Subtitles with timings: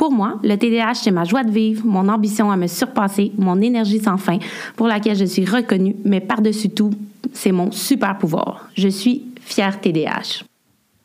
[0.00, 3.60] Pour moi, le TDAH, c'est ma joie de vivre, mon ambition à me surpasser, mon
[3.60, 4.38] énergie sans fin,
[4.74, 6.90] pour laquelle je suis reconnue, mais par-dessus tout,
[7.34, 8.70] c'est mon super pouvoir.
[8.74, 10.42] Je suis fière TDAH.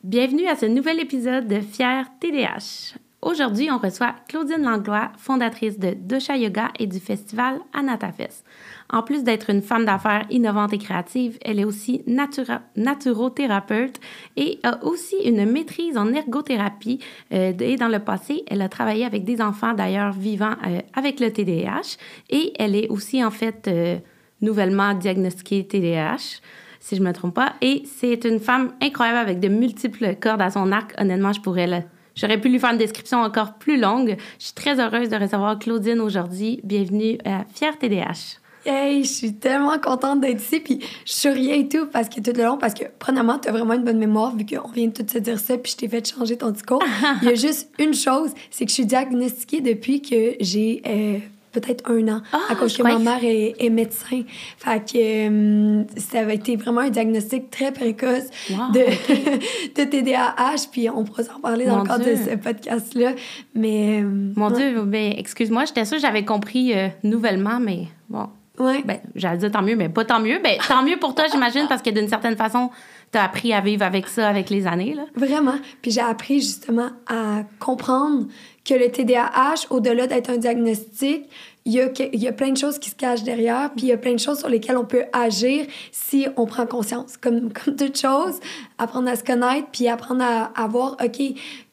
[0.02, 2.96] Bienvenue à ce nouvel épisode de Fière TDAH.
[3.20, 8.46] Aujourd'hui, on reçoit Claudine Langlois, fondatrice de Dosha Yoga et du festival Anatafest.
[8.90, 14.00] En plus d'être une femme d'affaires innovante et créative, elle est aussi naturothérapeute
[14.36, 17.00] et a aussi une maîtrise en ergothérapie.
[17.32, 21.20] Euh, et dans le passé, elle a travaillé avec des enfants d'ailleurs vivant euh, avec
[21.20, 21.96] le TDAH
[22.30, 23.96] et elle est aussi en fait euh,
[24.40, 26.40] nouvellement diagnostiquée TDAH
[26.78, 27.54] si je ne me trompe pas.
[27.62, 30.94] Et c'est une femme incroyable avec de multiples cordes à son arc.
[30.98, 34.16] Honnêtement, je pourrais J'aurais pu lui faire une description encore plus longue.
[34.38, 36.60] Je suis très heureuse de recevoir Claudine aujourd'hui.
[36.64, 38.40] Bienvenue à Fier TDH.
[38.68, 42.32] Hey, je suis tellement contente d'être ici, puis je souriais et tout, parce que tout
[42.36, 44.92] le long, parce que, premièrement, tu as vraiment une bonne mémoire, vu qu'on vient de
[44.92, 46.82] tout se dire ça, puis je t'ai fait changer ton discours.
[47.22, 51.18] Il y a juste une chose, c'est que je suis diagnostiquée depuis que j'ai euh,
[51.52, 54.22] peut-être un an, à ah, cause que ma mère est, médecin.
[54.58, 58.80] Fait que euh, ça avait été vraiment un diagnostic très précoce de,
[59.76, 63.12] de TDAH, puis on pourra s'en parler dans le cadre de ce podcast-là.
[63.54, 64.02] Mais.
[64.02, 68.26] Euh, Mon Dieu, ben, excuse-moi, j'étais sûre que j'avais compris nouvellement, mais bon.
[68.58, 68.82] Ouais.
[68.84, 70.38] Ben, j'allais dire tant mieux, mais pas tant mieux.
[70.42, 72.70] Ben, tant mieux pour toi, j'imagine, parce que d'une certaine façon,
[73.12, 74.94] tu as appris à vivre avec ça avec les années.
[74.94, 75.04] Là.
[75.14, 75.56] Vraiment.
[75.82, 78.26] Puis j'ai appris justement à comprendre
[78.64, 81.28] que le TDAH, au-delà d'être un diagnostic,
[81.64, 83.88] il y, a, il y a plein de choses qui se cachent derrière, puis il
[83.88, 87.16] y a plein de choses sur lesquelles on peut agir si on prend conscience.
[87.16, 88.38] Comme, comme toute chose,
[88.78, 91.20] apprendre à se connaître, puis apprendre à, à voir, OK,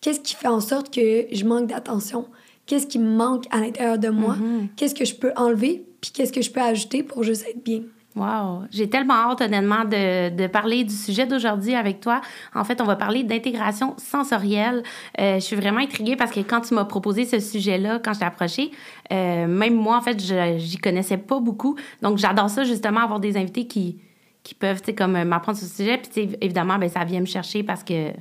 [0.02, 2.28] qu'est-ce qui fait en sorte que je manque d'attention?
[2.66, 4.36] Qu'est-ce qui me manque à l'intérieur de moi?
[4.36, 4.68] Mm-hmm.
[4.78, 7.84] Qu'est-ce que je peux enlever puis qu'est-ce que je peux ajouter pour juste être bien.
[8.18, 8.64] Wow!
[8.72, 12.20] J'ai tellement hâte, honnêtement, de, de parler du sujet d'aujourd'hui avec toi.
[12.54, 14.84] En fait, on va parler d'intégration sensorielle.
[15.22, 18.20] Euh, je suis vraiment intriguée parce que quand tu m'as proposé ce sujet-là, quand je
[18.20, 18.72] t'ai approché,
[19.14, 21.78] euh, même moi, en fait, je j'y connaissais pas beaucoup.
[22.02, 24.02] Donc, j'adore ça, justement, avoir des invités qui,
[24.44, 25.98] qui peuvent, tu sais, comme euh, m'apprendre ce sujet.
[25.98, 28.12] Puis, évidemment, ben, ça vient me chercher parce que,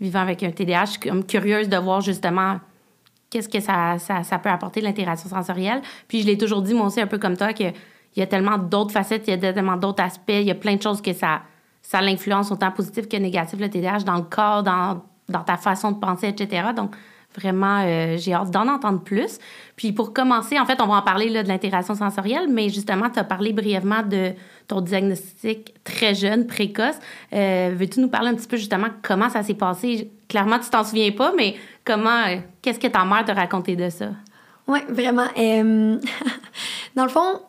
[0.00, 2.60] vivant avec un TDAH, je suis curieuse de voir, justement,
[3.30, 5.80] qu'est-ce que ça, peut apporter l'intégration sensorielle.
[6.08, 7.72] Puis je l'ai toujours dit, moi aussi, un peu comme toi, qu'il
[8.16, 10.76] y a tellement d'autres facettes, il y a tellement d'autres aspects, il y a plein
[10.76, 11.42] de choses que ça,
[11.82, 15.92] ça l'influence autant positif que négatif, le TDAH, dans le corps, dans, dans ta façon
[15.92, 16.68] de penser, etc.
[16.74, 16.94] Donc,
[17.36, 19.38] vraiment, euh, j'ai hâte d'en entendre plus.
[19.76, 23.10] Puis pour commencer, en fait, on va en parler là, de l'intégration sensorielle, mais justement,
[23.10, 24.32] tu as parlé brièvement de
[24.68, 26.96] ton diagnostic très jeune, précoce.
[27.32, 30.10] Euh, veux-tu nous parler un petit peu justement comment ça s'est passé?
[30.28, 33.90] Clairement, tu t'en souviens pas, mais comment, euh, qu'est-ce que ta mère t'a raconté de
[33.90, 34.10] ça?
[34.66, 35.26] Oui, vraiment.
[36.96, 37.40] dans le fond,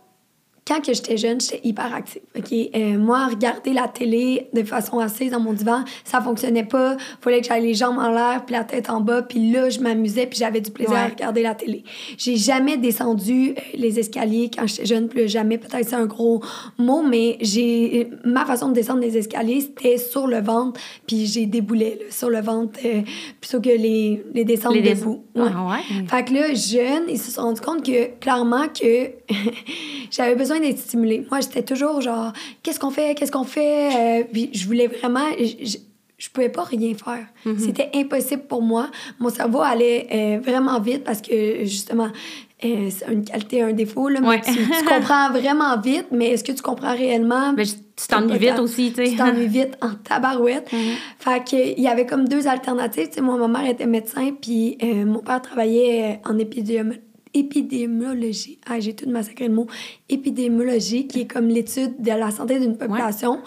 [0.68, 2.22] quand que j'étais jeune, j'étais hyper active.
[2.38, 2.52] OK?
[2.52, 6.98] Euh, moi, regarder la télé de façon assise dans mon divan, ça fonctionnait pas.
[7.22, 9.80] Fallait que j'aille les jambes en l'air, puis la tête en bas, puis là, je
[9.80, 11.84] m'amusais, puis j'avais du plaisir à regarder la télé.
[12.18, 15.58] J'ai jamais descendu euh, les escaliers quand j'étais jeune, plus jamais.
[15.58, 16.42] Peut-être c'est un gros
[16.78, 21.46] mot, mais j'ai ma façon de descendre les escaliers, c'était sur le ventre, puis j'ai
[21.46, 23.02] déboulé sur le ventre euh,
[23.40, 25.24] plutôt que les, les descendre les debout.
[25.36, 25.50] Ouais.
[25.56, 26.06] Ah ouais.
[26.08, 29.12] Fait que là, jeune, ils se sont rendus compte que clairement que
[30.12, 31.26] j'avais besoin d'être stimulée.
[31.30, 34.22] Moi, j'étais toujours genre, qu'est-ce qu'on fait, qu'est-ce qu'on fait?
[34.22, 35.28] Euh, puis je voulais vraiment.
[35.40, 35.78] Je,
[36.18, 37.28] je pouvais pas rien faire.
[37.46, 37.60] Mm-hmm.
[37.60, 38.90] C'était impossible pour moi.
[39.20, 42.10] Mon cerveau allait euh, vraiment vite parce que, justement,
[42.66, 44.10] euh, c'est une qualité, un défaut.
[44.10, 47.54] Là, mais tu, comprends vraiment vite, mais est-ce que tu comprends réellement?
[47.54, 49.12] Mais tu t'ennuies vite aussi, tu sais.
[49.12, 50.72] Tu t'ennuies vite en tabarouette.
[51.20, 53.10] Fait qu'il y avait comme deux alternatives.
[53.12, 57.02] sais, moi, ma mère était médecin, puis mon père travaillait en épidémiologie
[57.38, 58.60] épidémiologie.
[58.66, 59.68] Ah, j'ai tout massacré le mot.
[60.10, 63.40] Épidémiologie, qui est comme l'étude de la santé d'une population.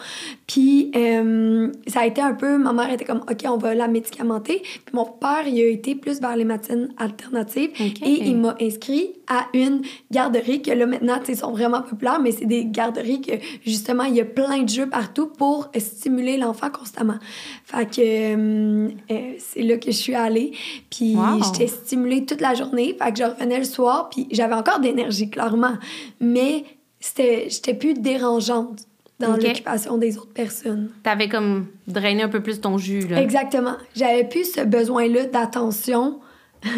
[0.50, 2.58] Puis, euh, ça a été un peu.
[2.58, 4.62] Ma mère était comme, OK, on va la médicamenter.
[4.62, 7.70] Puis, mon père, il a été plus vers les médecines alternatives.
[7.81, 12.32] Et il m'a inscrit à une garderie que là, maintenant, ils sont vraiment populaires, mais
[12.32, 16.70] c'est des garderies que, justement, il y a plein de jeux partout pour stimuler l'enfant
[16.70, 17.19] constamment.
[17.64, 20.50] Fait que euh, euh, c'est là que je suis allée.
[20.91, 22.97] Puis, j'étais stimulée toute la journée.
[23.00, 25.75] Fait que je revenais le soir, puis j'avais encore d'énergie, clairement.
[26.19, 26.64] Mais
[27.00, 28.81] j'étais plus dérangeante
[29.20, 30.90] dans l'occupation des autres personnes.
[31.02, 33.20] T'avais comme drainé un peu plus ton jus, là.
[33.20, 33.76] Exactement.
[33.94, 36.20] J'avais plus ce besoin-là d'attention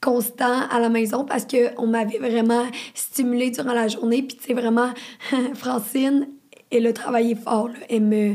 [0.00, 4.22] constant à la maison parce qu'on m'avait vraiment stimulée durant la journée.
[4.22, 4.90] Puis, tu sais, vraiment,
[5.54, 6.28] Francine,
[6.70, 7.68] elle a travaillé fort.
[7.68, 7.74] Là.
[7.88, 8.34] Elle me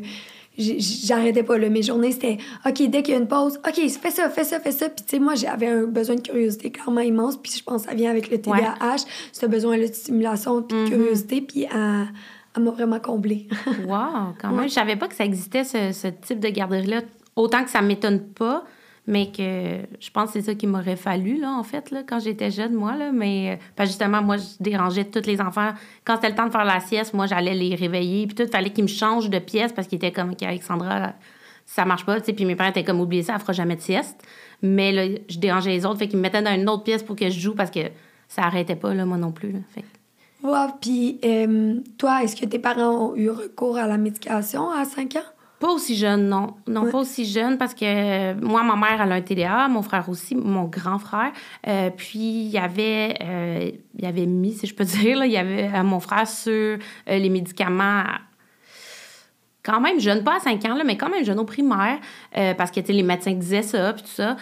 [0.60, 1.58] j'arrêtais pas.
[1.58, 1.70] Là.
[1.70, 4.60] Mes journées, c'était OK, dès qu'il y a une pause, OK, fais ça, fais ça,
[4.60, 4.90] fais ça.
[4.90, 7.38] Puis, tu sais, moi, j'avais un besoin de curiosité clairement immense.
[7.38, 10.84] Puis, je pense que ça vient avec le TDAH, ce besoin de stimulation puis de
[10.84, 10.90] mm-hmm.
[10.90, 11.42] curiosité.
[11.42, 12.08] Puis, à,
[12.58, 13.48] m'a vraiment comblée.
[13.88, 14.68] wow, quand même.
[14.68, 17.02] Je savais pas que ça existait, ce, ce type de garderie-là.
[17.36, 18.64] Autant que ça m'étonne pas
[19.10, 22.20] mais que je pense que c'est ça qu'il m'aurait fallu, là, en fait, là, quand
[22.20, 22.96] j'étais jeune, moi.
[22.96, 25.72] Là, mais euh, pas justement, moi, je dérangeais tous les enfants.
[26.06, 28.28] Quand c'était le temps de faire la sieste, moi, j'allais les réveiller.
[28.28, 31.14] Puis tout, il fallait qu'ils me changent de pièce parce qu'ils étaient comme, Alexandra,
[31.66, 32.20] ça marche pas.
[32.22, 34.22] Puis mes parents étaient comme, oubliez ça, elle fera jamais de sieste.
[34.62, 37.16] Mais là, je dérangeais les autres, fait qu'ils me mettaient dans une autre pièce pour
[37.16, 37.80] que je joue parce que
[38.28, 39.52] ça arrêtait pas, là, moi non plus.
[39.52, 39.86] Là, fait.
[40.82, 45.16] Puis euh, toi, est-ce que tes parents ont eu recours à la médication à 5
[45.18, 45.30] ans?
[45.60, 46.56] Pas aussi jeune, non.
[46.68, 49.82] Non, pas aussi jeune parce que euh, moi, ma mère, elle a un TDA, mon
[49.82, 51.34] frère aussi, mon grand frère.
[51.68, 55.26] Euh, puis, il y avait, euh, il y avait mis, si je peux dire, là,
[55.26, 56.78] il y avait mon frère sur
[57.08, 58.04] les médicaments
[59.62, 62.00] quand même jeune, pas à 5 ans, là, mais quand même jeune au primaire,
[62.58, 64.38] parce que les médecins disaient ça, puis tout ça.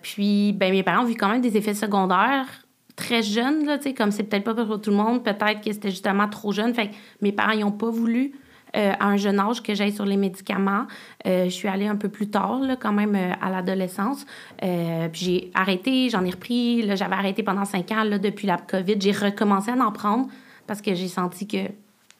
[0.00, 2.61] puis, ben, mes parents ont vu quand même des effets secondaires
[2.96, 6.28] très jeunes, là, comme c'est peut-être pas pour tout le monde, peut-être que c'était justement
[6.28, 6.74] trop jeune.
[6.74, 8.32] Fait que mes parents n'ont pas voulu
[8.74, 10.86] euh, à un jeune âge que j'aille sur les médicaments.
[11.26, 14.24] Euh, je suis allée un peu plus tard, là, quand même, euh, à l'adolescence.
[14.58, 16.96] puis j'ai arrêté, j'en ai repris.
[16.96, 18.96] J'avais arrêté pendant cinq ans là, depuis la COVID.
[18.98, 20.28] J'ai recommencé à en prendre
[20.66, 21.58] parce que j'ai senti que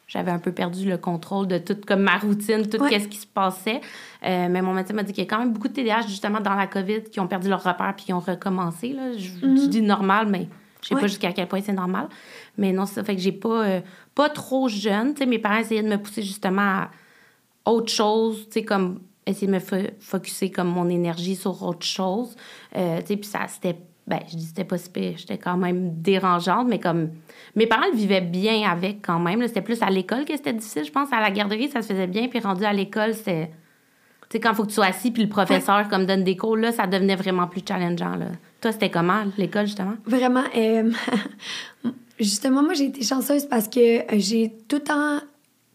[0.06, 3.26] j'avais un peu perdu le contrôle de tout, comme ma routine, tout ce qui se
[3.26, 3.80] passait.
[4.22, 6.54] mais mon médecin m'a dit qu'il y a quand même beaucoup de TDAH, justement, dans
[6.54, 8.92] la COVID, qui ont perdu leur repère puis qui ont recommencé.
[8.92, 9.16] Là.
[9.16, 9.68] Je, mm-hmm.
[9.68, 10.48] dis normal, mais
[10.82, 12.08] je sais pas jusqu'à quel point c'est normal.
[12.58, 13.80] Mais non, ça fait que j'ai pas, euh,
[14.14, 15.14] pas trop jeune.
[15.26, 16.90] mes parents essayaient de me pousser justement à
[17.64, 19.60] autre chose, comme essayer de me
[20.00, 22.36] focuser comme mon énergie sur autre chose.
[22.76, 23.76] Euh, puis ça, c'était.
[24.04, 27.10] Ben, je dis c'était pas si j'étais quand même dérangeante, mais comme.
[27.54, 29.46] Mes parents le vivaient bien avec quand même.
[29.46, 31.12] C'était plus à l'école que c'était difficile, je pense.
[31.12, 33.52] À la garderie, ça se faisait bien, puis rendu à l'école, c'était.
[34.32, 36.56] Sais, quand il faut que tu sois assis, puis le professeur comme donne des cours,
[36.56, 38.16] là, ça devenait vraiment plus challengeant.
[38.16, 38.28] Là.
[38.62, 39.92] Toi, c'était comment, l'école, justement?
[40.06, 40.44] Vraiment.
[40.56, 40.90] Euh,
[42.18, 45.18] justement, moi, j'ai été chanceuse parce que euh, j'ai tout le temps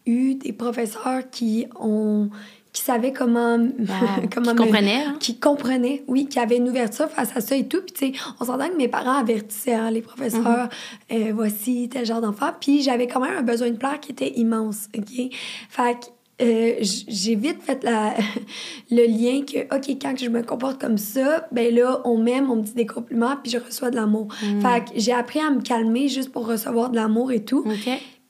[0.06, 2.30] eu des professeurs qui ont
[2.72, 3.58] qui savaient comment
[4.34, 5.16] comment qui comprenaient hein?
[5.18, 8.20] qui comprenaient oui qui avaient une ouverture face à ça et tout puis tu sais
[8.40, 10.68] on s'entend que mes parents avertissaient hein, les professeurs
[11.10, 11.28] mm-hmm.
[11.28, 14.32] euh, voici tel genre d'enfant puis j'avais quand même un besoin de plaire qui était
[14.36, 15.34] immense ok?
[15.70, 16.06] Fait que
[16.40, 18.14] euh, j'ai vite fait la,
[18.90, 22.56] le lien que, OK, quand je me comporte comme ça, ben là, on m'aime, on
[22.56, 24.28] me dit des compliments, puis je reçois de l'amour.
[24.42, 24.60] Mm.
[24.60, 27.64] Fait que j'ai appris à me calmer juste pour recevoir de l'amour et tout.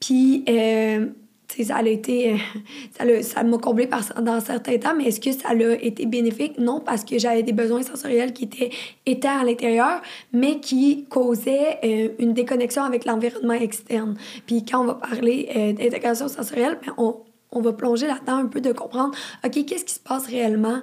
[0.01, 1.07] Puis, euh,
[1.49, 2.37] tu sais, ça a été.
[3.23, 6.59] Ça m'a comblé par, dans certains temps, mais est-ce que ça a été bénéfique?
[6.59, 8.71] Non, parce que j'avais des besoins sensoriels qui étaient
[9.07, 10.03] éteints à l'intérieur,
[10.33, 14.17] mais qui causaient euh, une déconnexion avec l'environnement externe.
[14.47, 17.17] Puis quand on va parler d'intégration sensorielle, ben on,
[17.51, 19.15] on va plonger là-dedans un peu de comprendre,
[19.45, 20.81] OK, qu'est-ce qui se passe réellement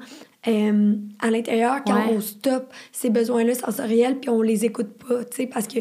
[0.47, 5.37] euh, à l'intérieur quand on stoppe ces besoins-là sensoriels puis on les écoute pas, tu
[5.37, 5.79] sais, parce que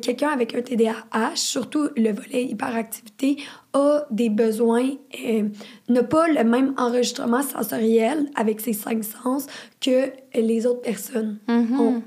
[0.00, 3.38] quelqu'un avec un TDAH, surtout le volet hyperactivité,
[3.74, 4.90] a des besoins,
[5.26, 5.48] euh,
[5.88, 9.46] n'a pas le même enregistrement sensoriel avec ses cinq sens
[9.80, 11.78] que les autres personnes mm-hmm.
[11.78, 12.02] ont.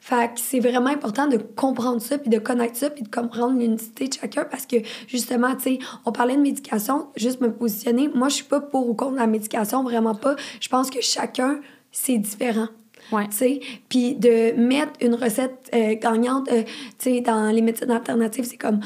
[0.00, 3.58] Fait que c'est vraiment important de comprendre ça, puis de connaître ça, puis de comprendre
[3.58, 4.76] l'unicité de chacun parce que,
[5.06, 8.10] justement, tu sais, on parlait de médication, juste me positionner.
[8.12, 10.34] Moi, je suis pas pour ou contre la médication, vraiment pas.
[10.60, 11.60] Je pense que chacun,
[11.92, 12.66] c'est différent.
[13.12, 13.26] Ouais.
[13.30, 16.62] sais Puis de mettre une recette euh, gagnante, euh,
[16.98, 18.80] tu sais, dans les médecines alternatives, c'est comme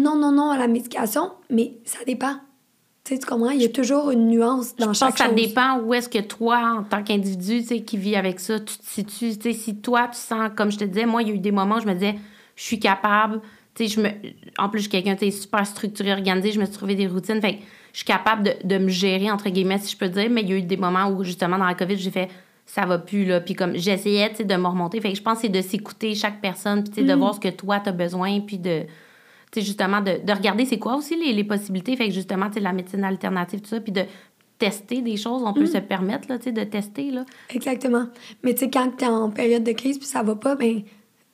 [0.00, 2.34] non, non, non à la médication, mais ça dépend.
[3.04, 3.50] Tu sais, tu comprends?
[3.50, 5.26] Il y a toujours une nuance dans chaque chose.
[5.26, 8.60] ça dépend où est-ce que toi, en tant qu'individu, tu sais, qui vit avec ça,
[8.60, 9.38] tu te situes.
[9.38, 11.38] Tu sais, si toi, tu sens, comme je te disais, moi, il y a eu
[11.38, 12.16] des moments où je me disais,
[12.56, 13.40] je suis capable.
[13.74, 14.10] Tu sais, je me...
[14.58, 16.52] En plus, je suis quelqu'un, tu super structuré, organisé.
[16.52, 17.40] Je me suis trouvé des routines.
[17.40, 17.60] Fait
[17.92, 20.28] je suis capable de, de, me gérer, entre guillemets, si je peux dire.
[20.30, 22.28] Mais il y a eu des moments où, justement, dans la COVID, j'ai fait,
[22.66, 23.40] ça va plus, là.
[23.40, 25.00] Puis comme, j'essayais, tu sais, de me remonter.
[25.00, 27.18] Fait que je pense que c'est de s'écouter chaque personne, puis, tu sais, de mm.
[27.18, 28.84] voir ce que toi, tu as besoin, puis de
[29.56, 31.96] justement de, de regarder c'est quoi aussi les, les, possibilités.
[31.96, 34.02] Fait que justement, tu la médecine alternative, tout ça, puis de
[34.58, 35.66] tester des choses, on peut mm.
[35.66, 37.10] se permettre là, de tester.
[37.10, 37.24] Là.
[37.48, 38.06] Exactement.
[38.44, 40.82] Mais tu sais, quand tu es en période de crise puis ça va pas, ben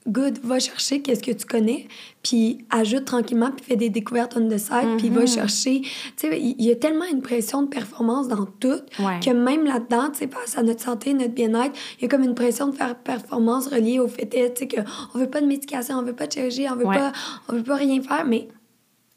[0.08, 1.88] good, va chercher qu'est-ce que tu connais,
[2.22, 5.34] puis ajoute tranquillement, puis fais des découvertes on the side, puis va mm-hmm.
[5.34, 5.80] chercher.
[5.80, 10.10] Tu sais, il y a tellement une pression de performance dans tout que même là-dedans,
[10.10, 12.74] tu sais, face à notre santé, notre bien-être, il y a comme une pression de
[12.74, 16.26] faire performance reliée au fait, tu sais, qu'on veut pas de médication, on veut pas
[16.26, 17.12] de chirurgie, on veut, pas,
[17.48, 18.48] on veut pas rien faire, mais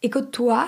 [0.02, 0.68] écoute-toi,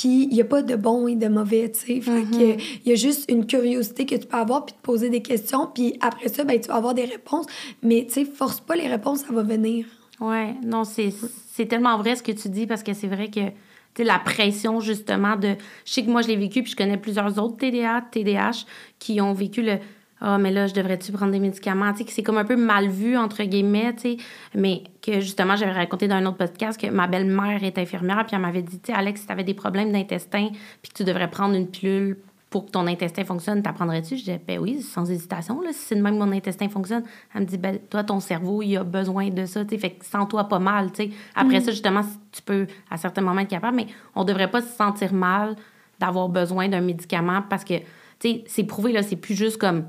[0.00, 2.00] puis il n'y a pas de bon et de mauvais, tu sais.
[2.00, 5.10] Fait que il y a juste une curiosité que tu peux avoir, puis te poser
[5.10, 7.44] des questions, puis après ça, ben, tu vas avoir des réponses.
[7.82, 9.84] Mais, tu sais, force pas les réponses, ça va venir.
[10.18, 11.12] Ouais, non, c'est
[11.52, 13.52] c'est tellement vrai ce que tu dis parce que c'est vrai que tu
[13.96, 16.96] sais, la pression justement de je sais que moi je l'ai vécu puis je connais
[16.96, 18.64] plusieurs autres TDA, TDAH
[18.98, 19.78] qui ont vécu le
[20.20, 22.88] ah mais là je devrais-tu prendre des médicaments, tu sais c'est comme un peu mal
[22.88, 24.16] vu entre guillemets, tu sais,
[24.54, 28.36] mais que justement j'avais raconté dans un autre podcast que ma belle-mère est infirmière puis
[28.36, 30.48] elle m'avait dit tu sais Alex si tu avais des problèmes d'intestin
[30.82, 32.16] puis que tu devrais prendre une pilule
[32.50, 34.16] pour que ton intestin fonctionne, t'apprendrais-tu?
[34.16, 35.60] Je disais, ben oui, sans hésitation.
[35.62, 38.18] Là, si c'est de même que mon intestin fonctionne, elle me dit, ben toi, ton
[38.18, 39.64] cerveau, il a besoin de ça.
[39.64, 40.90] tu sais, Fait que sens-toi pas mal.
[40.90, 41.10] tu sais.
[41.36, 43.86] Après ça, justement, si tu peux à certains moments être capable, mais
[44.16, 45.54] on devrait pas se sentir mal
[46.00, 47.84] d'avoir besoin d'un médicament parce que, tu
[48.22, 49.84] sais, c'est prouvé, là, c'est plus juste comme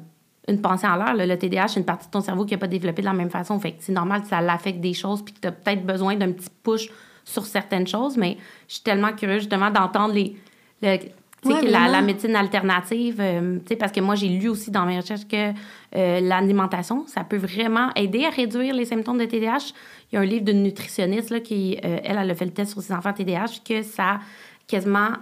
[0.48, 1.13] une pensée en l'air.
[1.15, 3.29] Le TDAH, c'est une partie de ton cerveau qui n'a pas développé de la même
[3.29, 3.60] façon.
[3.60, 6.15] Fait que c'est normal que ça l'affecte des choses puis que tu as peut-être besoin
[6.15, 6.89] d'un petit push
[7.24, 10.36] sur certaines choses, mais je suis tellement curieuse, justement, d'entendre les.
[10.81, 10.98] le-
[11.43, 15.50] Ouais, la, médecine alternative, euh, parce que moi, j'ai lu aussi dans mes recherches que
[15.95, 19.74] euh, l'alimentation, ça peut vraiment aider à réduire les symptômes de TDAH.
[20.12, 22.51] Il y a un livre d'une nutritionniste là, qui, euh, elle, elle a fait le
[22.51, 24.19] test sur ses enfants TDAH, que ça
[24.67, 25.13] quasiment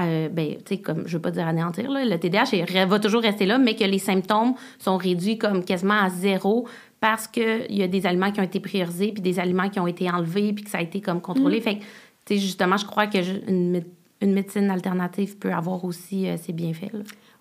[0.00, 2.98] euh, ben, tu sais, comme, je veux pas dire anéantir, là, le TDAH il va
[2.98, 6.66] toujours rester là, mais que les symptômes sont réduits comme quasiment à zéro
[7.00, 9.86] parce qu'il y a des aliments qui ont été priorisés, puis des aliments qui ont
[9.86, 11.60] été enlevés, puis que ça a été comme contrôlé.
[11.60, 11.82] Fait que,
[12.24, 13.82] tu sais, justement, je crois que je- une,
[14.20, 16.92] une médecine alternative peut avoir aussi euh, ses bienfaits.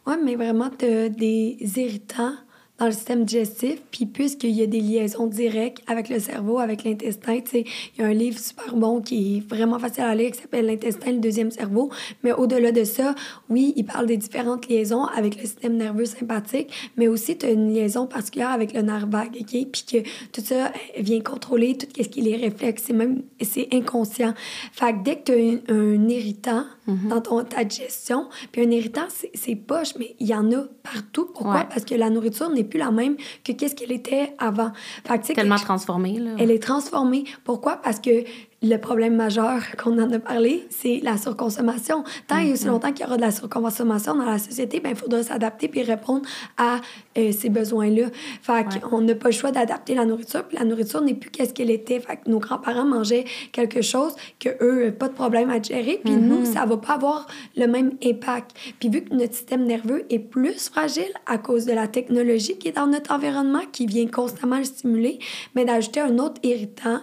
[0.05, 2.33] Oui, mais vraiment, tu as des irritants
[2.79, 6.83] dans le système digestif, puis puisqu'il y a des liaisons directes avec le cerveau, avec
[6.83, 7.65] l'intestin, tu sais,
[7.97, 10.67] il y a un livre super bon qui est vraiment facile à lire qui s'appelle
[10.67, 11.89] L'intestin, le deuxième cerveau.
[12.23, 13.15] Mais au-delà de ça,
[13.49, 17.51] oui, il parle des différentes liaisons avec le système nerveux sympathique, mais aussi tu as
[17.51, 19.67] une liaison particulière avec le nerf vague, OK?
[19.71, 19.97] Puis que
[20.31, 20.69] tout ça euh,
[20.99, 24.33] vient contrôler tout ce qui est les réflexes, c'est même, c'est inconscient.
[24.71, 26.65] Fait que dès que tu as un, un irritant
[27.09, 30.63] dans ton, ta digestion, puis un irritant, c'est- c'est poche, mais il y en a
[30.83, 31.25] partout.
[31.33, 31.55] Pourquoi?
[31.55, 31.65] Ouais.
[31.69, 34.71] Parce que la nourriture n'est plus la même que qu'est-ce qu'elle était avant.
[35.07, 36.19] Fait que, Tellement quelque- transformé.
[36.19, 36.31] Là.
[36.39, 37.23] elle est transformée.
[37.43, 37.77] Pourquoi?
[37.77, 38.23] Parce que
[38.63, 42.03] le problème majeur qu'on en a parlé, c'est la surconsommation.
[42.27, 44.95] Tant et aussi longtemps qu'il y aura de la surconsommation dans la société, ben, il
[44.95, 46.81] faudra s'adapter puis répondre à
[47.17, 48.07] euh, ces besoins-là.
[48.41, 51.53] Fait qu'on n'a pas le choix d'adapter la nourriture, puis la nourriture n'est plus qu'est-ce
[51.53, 51.99] qu'elle était.
[51.99, 56.15] Fait que nos grands-parents mangeaient quelque chose que eux, pas de problème à gérer, puis
[56.15, 58.51] nous, ça va pas avoir le même impact.
[58.79, 62.69] Puis vu que notre système nerveux est plus fragile à cause de la technologie qui
[62.69, 65.19] est dans notre environnement, qui vient constamment le stimuler,
[65.53, 67.01] mais d'ajouter un autre irritant,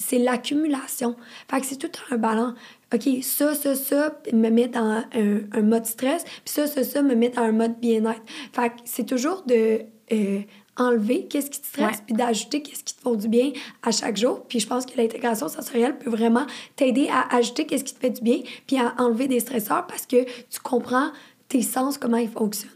[0.00, 1.14] c'est l'accumulation.
[1.50, 2.54] Fait que c'est tout un ballon.
[2.92, 7.02] OK, ça, ça, ça me met dans un, un mode stress, puis ça, ça, ça
[7.02, 8.22] me met dans un mode bien-être.
[8.52, 10.40] Fait que c'est toujours de euh,
[10.76, 12.02] enlever qu'est-ce qui te stresse, Ouais.
[12.06, 13.52] puis d'ajouter qu'est-ce qui te font du bien
[13.82, 14.42] à chaque jour.
[14.48, 18.10] Puis je pense que l'intégration sensorielle peut vraiment t'aider à ajouter qu'est-ce qui te fait
[18.10, 21.10] du bien, puis à enlever des stresseurs parce que tu comprends
[21.48, 22.70] tes sens, comment ils fonctionnent.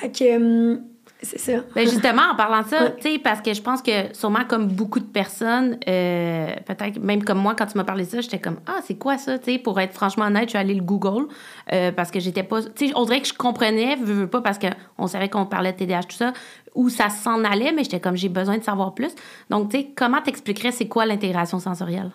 [0.00, 0.82] Fait que hum,
[1.22, 1.52] c'est ça.
[1.74, 2.96] Ben justement, en parlant de ça, Ouais.
[3.00, 7.22] tu sais, parce que je pense que sûrement comme beaucoup de personnes, euh, peut-être même
[7.24, 9.38] comme moi, quand tu m'as parlé de ça, j'étais comme Ah, c'est quoi ça?
[9.38, 11.26] Tu sais, pour être franchement honnête, je suis allée le Google
[11.72, 12.62] euh, parce que j'étais pas.
[12.62, 15.72] Tu sais, on dirait que je comprenais, veux, veux pas, parce qu'on savait qu'on parlait
[15.72, 16.32] de TDAH, tout ça,
[16.74, 19.12] où ça s'en allait, mais j'étais comme j'ai besoin de savoir plus.
[19.50, 22.12] Donc, tu sais, comment t'expliquerais c'est quoi l'intégration sensorielle?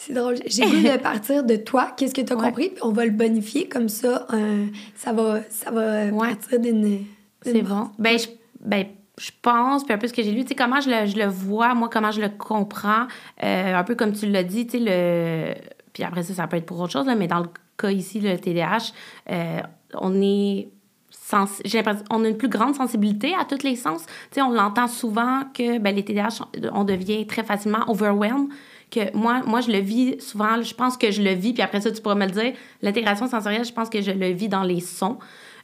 [0.00, 0.36] C'est drôle.
[0.46, 1.90] J'ai goût de partir de toi.
[1.96, 2.44] Qu'est-ce que tu as Ouais.
[2.46, 2.68] compris?
[2.70, 4.26] Puis on va le bonifier comme ça.
[4.32, 6.28] euh, ça va, ça va Ouais.
[6.28, 7.04] partir d'une.
[7.42, 7.88] C'est bon.
[7.98, 8.26] Ben, je,
[8.60, 8.86] ben,
[9.18, 11.16] je pense, puis un peu ce que j'ai lu, tu sais, comment je le, je
[11.16, 13.06] le vois, moi, comment je le comprends,
[13.42, 15.54] euh, un peu comme tu l'as dit, tu sais, le...
[15.92, 18.20] Puis après ça, ça peut être pour autre chose, là, mais dans le cas ici,
[18.20, 18.92] le TDAH,
[19.30, 19.60] euh,
[19.94, 20.68] on est...
[21.10, 24.02] sens- J'ai l'impression on a une plus grande sensibilité à tous les sens.
[24.06, 28.48] Tu sais, on l'entend souvent que ben, les TDAH, on devient très facilement overwhelmed.
[28.90, 31.80] Que moi, moi, je le vis souvent, je pense que je le vis, puis après
[31.80, 32.52] ça, tu pourras me le dire.
[32.82, 35.18] L'intégration sensorielle, je pense que je le vis dans les sons.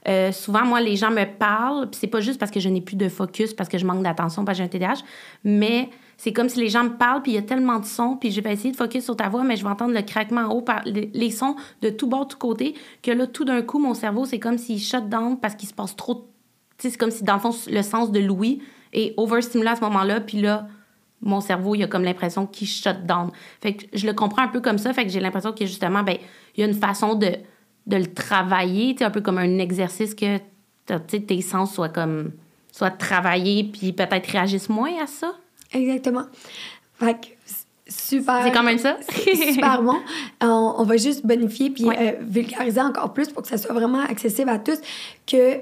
[0.07, 2.83] Euh, souvent, moi, les gens me parlent, puis c'est pas juste parce que je n'ai
[2.83, 5.03] plus de focus, parce que je manque d'attention, parce que j'ai un TDAH,
[5.45, 5.89] mais
[6.19, 8.31] c'est comme si les gens me parlent, puis il y a tellement de sons, puis
[8.31, 10.51] je vais essayer de focus sur ta voix, mais je vais entendre le craquement en
[10.51, 13.79] haut, par les sons de tout bord, de tout côté, que là, tout d'un coup,
[13.79, 16.29] mon cerveau, c'est comme s'il shut down parce qu'il se passe trop.
[16.77, 18.61] Tu sais, c'est comme si, dans le le sens de l'ouïe
[18.93, 20.67] est overstimulé à ce moment-là, puis là,
[21.25, 23.31] mon cerveau, il a comme l'impression qu'il shut down.
[23.61, 26.03] Fait que je le comprends un peu comme ça, fait que j'ai l'impression que justement,
[26.03, 26.17] ben,
[26.57, 27.33] il y a une façon de,
[27.87, 30.39] de le travailler, tu sais, un peu comme un exercice que
[31.19, 32.33] tes sens soient comme
[32.71, 35.33] soient travaillés puis peut-être réagissent moins à ça.
[35.73, 36.25] Exactement.
[36.99, 37.27] Fait que
[37.89, 38.43] super.
[38.45, 38.97] C'est quand même ça?
[39.53, 39.97] Super bon.
[40.41, 42.17] On, on va juste bonifier puis Ouais.
[42.21, 44.79] euh, vulgariser encore plus pour que ça soit vraiment accessible à tous
[45.27, 45.59] que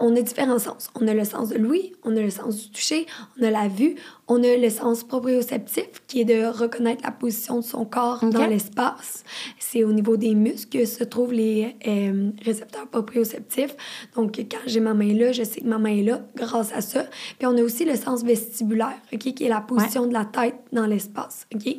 [0.00, 0.90] on a différents sens.
[0.94, 3.06] On a le sens de l'ouïe, on a le sens du toucher,
[3.38, 3.96] on a la vue,
[4.28, 8.46] on a le sens proprioceptif qui est de reconnaître la position de son corps dans
[8.46, 9.24] l'espace.
[9.58, 13.74] C'est au niveau des muscles que se trouvent les euh, récepteurs proprioceptifs.
[14.14, 16.80] Donc, quand j'ai ma main là, je sais que ma main est là grâce à
[16.80, 17.04] ça.
[17.38, 20.86] Puis on a aussi le sens vestibulaire, qui est la position de la tête dans
[20.86, 21.46] l'espace.
[21.54, 21.76] OK?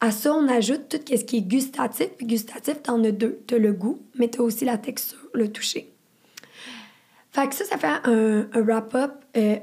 [0.00, 2.08] À ça, on ajoute tout ce qui est gustatif.
[2.18, 3.40] Puis gustatif, t'en as deux.
[3.46, 5.95] T'as le goût, mais t'as aussi la texture, le toucher.
[7.36, 9.58] Fait que ça, ça fait un, wrap-up euh,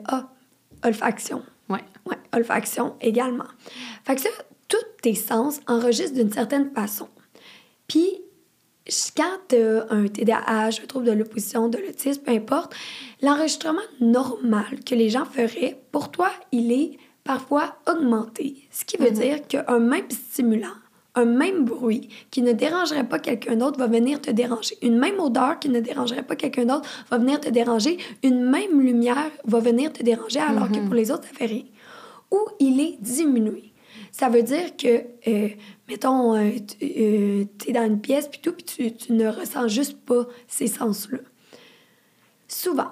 [0.84, 1.42] olfaction.
[1.70, 1.84] Ouais.
[2.06, 3.48] Ouais, olfaction également.
[4.04, 4.30] Fait que ça,
[4.68, 7.10] tous tes sens enregistrent d'une certaine façon.
[7.88, 8.22] Puis,
[9.18, 12.76] quand tu as un TDAH, un trouble de l'opposition, de l'autisme, peu importe,
[13.24, 18.68] l'enregistrement normal que les gens feraient, pour toi, il est parfois augmenté.
[18.70, 19.16] Ce qui veut mhm.
[19.16, 20.76] dire qu'un même stimulant
[21.16, 24.78] un même bruit qui ne dérangerait pas quelqu'un d'autre va venir te déranger.
[24.82, 27.98] Une même odeur qui ne dérangerait pas quelqu'un d'autre va venir te déranger.
[28.24, 30.86] Une même lumière va venir te déranger alors que mhm.
[30.86, 31.66] pour les autres, ça fait rien.
[32.32, 33.74] Ou il est diminué.
[34.12, 35.50] Ça veut dire que, euh,
[35.88, 39.68] mettons, euh, tu euh, es dans une pièce, puis tout, puis tu, tu ne ressens
[39.68, 41.20] juste pas ces sens-là.
[42.48, 42.92] Souvent,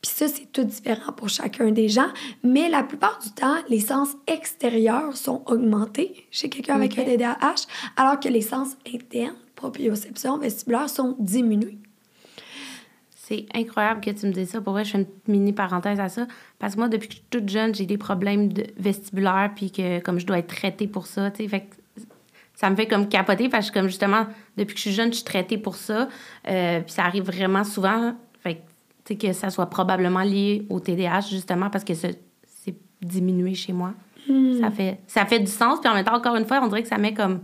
[0.00, 2.08] puis ça, c'est tout différent pour chacun des gens.
[2.44, 7.66] Mais la plupart du temps, les sens extérieurs sont augmentés chez quelqu'un avec un TDAH,
[7.96, 11.78] alors que les sens internes, proprioception, vestibulaire, sont diminués.
[13.14, 14.60] C'est incroyable que tu me dises ça.
[14.60, 16.26] Pour vrai, je fais une mini parenthèse à ça.
[16.58, 19.70] Parce que moi, depuis que je suis toute jeune, j'ai des problèmes de vestibulaires, puis
[19.70, 21.68] que comme je dois être traitée pour ça, tu sais, fait
[22.54, 24.26] ça me fait comme capoter parce que comme justement,
[24.56, 26.08] depuis que je suis jeune, je suis traitée pour ça.
[26.48, 28.14] Euh, puis ça arrive vraiment souvent.
[28.42, 28.60] Fait que
[29.32, 32.18] ça soit probablement lié au TDAH, justement, parce que c'est
[33.00, 33.94] diminué chez moi.
[34.28, 34.60] Hmm.
[34.60, 35.80] Ça, fait, ça fait du sens.
[35.80, 37.40] Puis en même temps, encore une fois, on dirait que ça met comme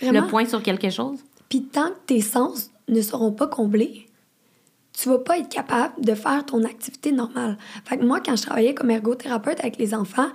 [0.00, 1.18] le point sur quelque chose.
[1.48, 4.06] Puis tant que tes sens ne seront pas comblés,
[4.92, 7.56] tu vas pas être capable de faire ton activité normale.
[7.84, 10.28] Fait que moi, quand je travaillais comme ergothérapeute avec les enfants,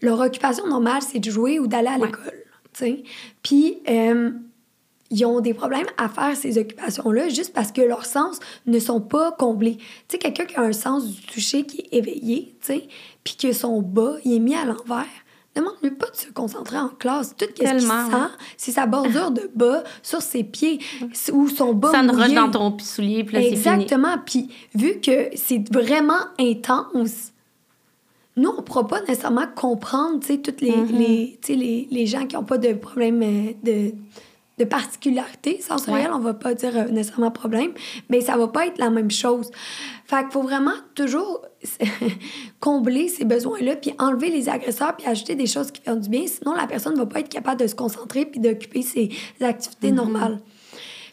[0.00, 2.44] leur occupation normale, c'est de jouer ou d'aller à l'école.
[3.42, 4.30] Puis, euh,
[5.10, 9.00] ils ont des problèmes à faire ces occupations-là juste parce que leurs sens ne sont
[9.00, 9.76] pas comblés.
[9.76, 12.88] Tu sais, quelqu'un qui a un sens du toucher qui est éveillé, tu sais,
[13.22, 15.06] puis que son bas, il est mis à l'envers,
[15.54, 17.34] demande-lui pas de se concentrer en classe.
[17.36, 17.86] Tout ce qu'il sent,
[18.56, 20.80] c'est sa bordure de bas sur ses pieds
[21.32, 24.16] ou son bas Ça ne roche dans ton soulier, puis là, Exactement.
[24.24, 27.32] Puis vu que c'est vraiment intense,
[28.36, 30.98] nous, on ne pourra pas nécessairement comprendre, tu sais, toutes les, mm-hmm.
[30.98, 33.92] les, les, les, gens qui n'ont pas de problème euh, de
[34.58, 37.72] de particularité sensorielle, on va pas dire euh, nécessairement problème,
[38.08, 39.50] mais ça va pas être la même chose.
[40.06, 41.44] Fait qu'il faut vraiment toujours
[42.60, 46.26] combler ces besoins-là, puis enlever les agresseurs, puis ajouter des choses qui font du bien.
[46.26, 49.94] Sinon, la personne va pas être capable de se concentrer puis d'occuper ses activités mm-hmm.
[49.94, 50.38] normales.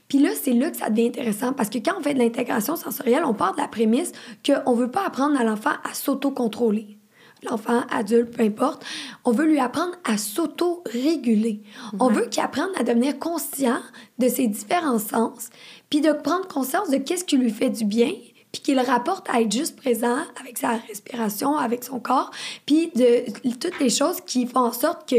[0.08, 2.76] Puis là, c'est là que ça devient intéressant parce que quand on fait de l'intégration
[2.76, 4.12] sensorielle, on part de la prémisse
[4.46, 6.98] qu'on veut pas apprendre à l'enfant à s'auto-contrôler
[7.44, 8.86] l'enfant, adulte, peu importe,
[9.26, 11.62] on veut lui apprendre à s'auto-réguler.
[12.00, 13.80] On veut qu'il apprenne à devenir conscient
[14.20, 15.50] de ses différents sens,
[15.90, 18.12] puis de prendre conscience de qu'est-ce qui lui fait du bien,
[18.52, 22.32] puis qu'il rapporte à être juste présent avec sa respiration, avec son corps,
[22.66, 25.16] puis de toutes les choses qui font en sorte que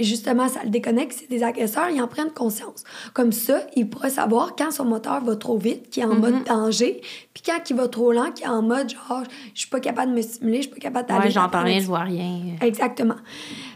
[0.00, 2.82] justement ça le déconnecte, c'est des agresseurs, ils en prennent conscience.
[3.12, 6.34] Comme ça, il pourrait savoir quand son moteur va trop vite, qui est en mode
[6.34, 6.44] mhm.
[6.44, 7.00] danger,
[7.32, 9.22] puis quand il va trop lent, qui est en mode genre
[9.54, 11.24] je suis pas capable de me stimuler, je suis pas capable d'aller.
[11.26, 12.56] Ouais, j'entends rien, je vois rien.
[12.60, 13.16] Exactement.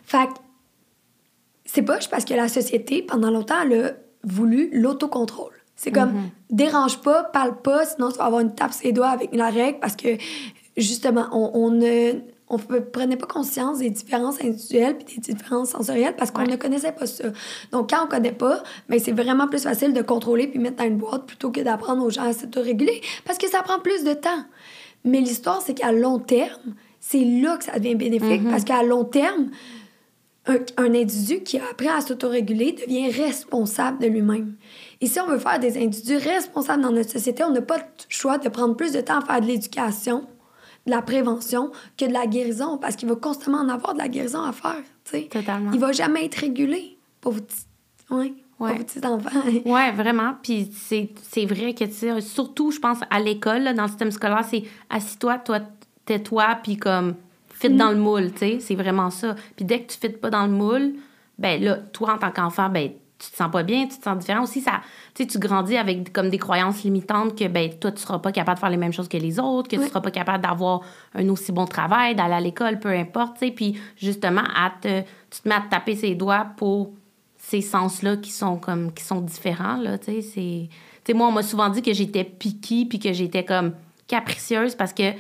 [0.05, 0.29] Fait
[1.65, 3.91] c'est poche parce que la société pendant longtemps elle a
[4.25, 5.53] voulu l'autocontrôle.
[5.77, 6.31] C'est comme, mhm.
[6.51, 9.79] dérange pas, parle pas, sinon tu vas avoir une tape ses doigts avec la règle
[9.79, 10.09] parce que,
[10.79, 12.13] justement, on, ne
[12.49, 16.93] on prenait pas conscience des différences individuelles puis des différences sensorielles parce qu'on ne connaissait
[16.93, 17.25] pas ça.
[17.73, 20.85] Donc, quand on connaît pas, ben, c'est vraiment plus facile de contrôler puis mettre dans
[20.85, 24.15] une boîte plutôt que d'apprendre aux gens à s'autoréguler parce que ça prend plus de
[24.15, 24.45] temps.
[25.05, 28.51] Mais l'histoire, c'est qu'à long terme, c'est là que ça devient bénéfique mhm.
[28.51, 29.51] parce qu'à long terme,
[30.47, 34.55] un, un, individu qui a appris à s'autoréguler devient responsable de lui-même.
[35.01, 37.85] Et si on veut faire des individus responsables dans notre société, on n'a pas le
[38.09, 40.27] choix de prendre plus de temps à faire de l'éducation,
[40.87, 44.09] de la prévention, que de la guérison, parce qu'il va constamment en avoir de la
[44.09, 44.83] guérison à faire.
[45.05, 45.29] sais.
[45.31, 45.73] Totalement.
[45.73, 47.67] Il va jamais être régulé pour vos petits,
[48.11, 48.35] ouais, ouais.
[48.59, 49.41] Pour vos petits enfants.
[49.65, 50.35] oui, vraiment.
[50.43, 54.45] Puis c'est vrai que, tu sais, surtout, je pense, à l'école, dans le système scolaire,
[54.49, 55.61] c'est assis-toi, toi,
[56.05, 57.17] tais-toi, puis comme,
[57.59, 58.59] fit dans le moule, tu sais.
[58.61, 59.35] C'est vraiment ça.
[59.57, 60.95] Puis dès que tu fites pas dans le moule,
[61.39, 64.19] ben là, toi, en tant qu'enfant, ben tu te sens pas bien, tu te sens
[64.19, 64.61] différent aussi.
[64.61, 64.83] Ça,
[65.15, 68.61] tu grandis avec comme des croyances limitantes que ben, toi, tu seras pas capable de
[68.61, 70.83] faire les mêmes choses que les autres, que tu seras pas capable d'avoir
[71.15, 73.39] un aussi bon travail, d'aller à l'école, peu importe.
[73.55, 76.93] Puis justement, à te, tu te mets à te taper ses doigts pour
[77.39, 79.77] ces sens-là qui sont comme qui sont différents.
[79.77, 83.73] Là, c'est, moi, on m'a souvent dit que j'étais piquée puis que j'étais comme
[84.09, 85.13] capricieuse parce que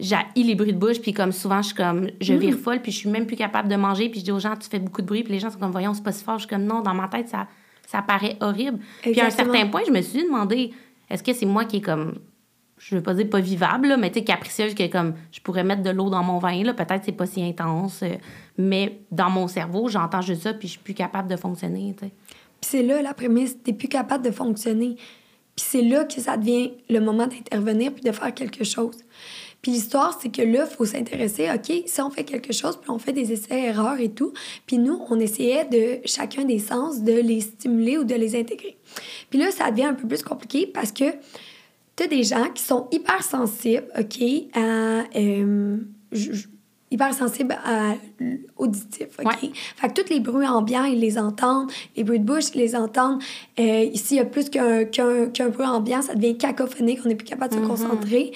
[0.00, 2.38] j'ai les bruits de bouche, puis comme souvent, je suis comme, je Mm.
[2.38, 4.56] vire folle, puis je suis même plus capable de manger, puis je dis aux gens,
[4.56, 6.38] tu fais beaucoup de bruit, puis les gens sont comme, voyons, c'est pas si fort.
[6.38, 7.46] Je suis comme, non, dans ma tête, ça,
[7.86, 8.78] ça paraît horrible.
[9.02, 10.72] Puis à un certain point, je me suis demandé,
[11.10, 12.18] est-ce que c'est moi qui est comme,
[12.78, 15.62] je veux pas dire pas vivable, là, mais tu sais, capricieuse, que comme, je pourrais
[15.64, 18.16] mettre de l'eau dans mon vin, là, peut-être c'est pas si intense, euh,
[18.58, 22.06] mais dans mon cerveau, j'entends juste ça, puis je suis plus capable de fonctionner, tu
[22.06, 22.12] sais.
[22.60, 24.96] Puis c'est là la prémisse, t'es plus capable de fonctionner.
[25.56, 28.96] Puis c'est là que ça devient le moment d'intervenir puis de faire quelque chose.
[29.64, 32.90] Puis l'histoire, c'est que là, il faut s'intéresser, OK, si on fait quelque chose, puis
[32.90, 34.34] on fait des essais-erreurs et tout,
[34.66, 38.76] puis nous, on essayait de chacun des sens de les stimuler ou de les intégrer.
[39.30, 41.04] Puis là, ça devient un peu plus compliqué parce que
[41.96, 44.22] tu as des gens qui sont hyper sensibles, OK,
[44.52, 45.04] à...
[45.16, 45.78] euh,
[46.90, 49.24] hyper sensibles à l'auditif, OK?
[49.24, 49.50] Ouais.
[49.76, 51.72] Fait que tous les bruits ambiants, ils les entendent.
[51.96, 53.22] Les bruits de bouche, ils les entendent.
[53.58, 57.24] Euh, ici, il y a plus qu'un bruit ambiant, ça devient cacophonique, on n'est plus
[57.24, 58.32] capable de se concentrer.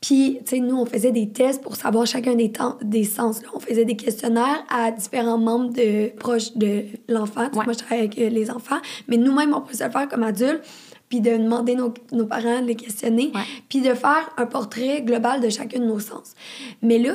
[0.00, 3.42] Puis, tu sais, nous, on faisait des tests pour savoir chacun des, temps, des sens.
[3.42, 3.48] là.
[3.54, 7.42] On faisait des questionnaires à différents membres de, proches de l'enfant.
[7.52, 7.64] Ouais.
[7.64, 8.78] Moi, je travaille avec euh, les enfants.
[9.08, 10.62] Mais nous-mêmes, on peut se le faire comme adultes.
[11.10, 13.32] Puis de demander nos, nos parents de les questionner.
[13.68, 16.34] Puis de faire un portrait global de chacun de nos sens.
[16.82, 17.14] Mais là,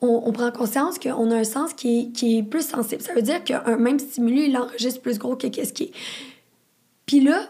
[0.00, 3.02] on, on prend conscience qu'on a un sens qui est, qui est plus sensible.
[3.02, 5.92] Ça veut dire qu'un même stimuli, il enregistre plus gros que qu'est-ce qui est.
[7.04, 7.48] Puis là,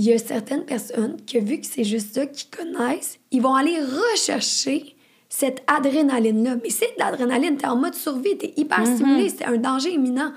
[0.00, 3.54] il y a certaines personnes que, vu que c'est juste ça qu'ils connaissent, ils vont
[3.54, 4.96] aller rechercher
[5.28, 6.56] cette adrénaline-là.
[6.62, 10.32] Mais c'est de l'adrénaline, t'es en mode survie, t'es hyper stimulé, c'est un danger imminent.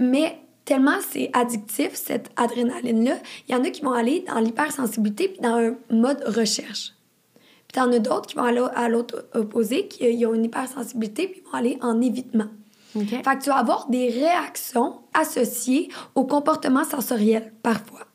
[0.00, 5.28] Mais tellement c'est addictif, cette adrénaline-là, il y en a qui vont aller dans l'hypersensibilité
[5.28, 6.94] puis dans un mode recherche.
[7.68, 10.46] Puis t'en as d'autres qui vont aller à l'autre opposé, qui euh, ils ont une
[10.46, 12.48] hypersensibilité puis ils vont aller en évitement.
[12.94, 18.09] Fait que tu vas avoir des réactions associées au comportement sensoriel, parfois.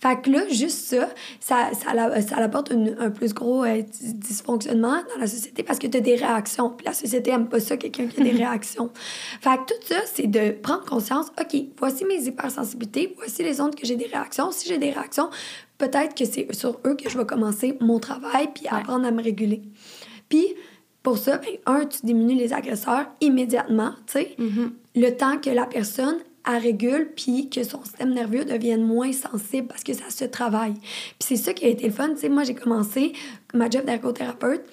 [0.00, 1.08] Fait que là, juste ça,
[1.40, 5.78] ça, ça, la- ça apporte une- un plus gros euh, dysfonctionnement dans la société parce
[5.78, 6.70] que tu as des réactions.
[6.70, 8.90] Puis la société aime pas ça, quelqu'un qui a des réactions.
[9.40, 13.74] Fait que tout ça, c'est de prendre conscience, OK, voici mes hypersensibilités, voici les ondes
[13.74, 14.50] que j'ai des réactions.
[14.50, 15.30] Si j'ai des réactions,
[15.78, 19.22] peut-être que c'est sur eux que je vais commencer mon travail puis apprendre à me
[19.22, 19.62] réguler.
[20.28, 20.46] Puis,
[21.02, 24.36] pour ça, ben, un, tu diminues les agresseurs immédiatement, tu sais,
[24.96, 29.66] le temps que la personne elle régule puis que son système nerveux devienne moins sensible
[29.66, 30.74] parce que ça se travaille.
[30.74, 33.12] Puis c'est ça qui a été le fun, tu sais, moi j'ai commencé
[33.54, 34.64] ma job d'ergothérapeute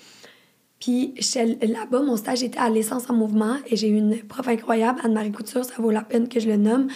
[0.83, 1.13] puis
[1.61, 5.31] là-bas, mon stage était à l'essence en mouvement et j'ai eu une prof incroyable, Anne-Marie
[5.31, 6.89] Couture, ça vaut la peine que je le nomme.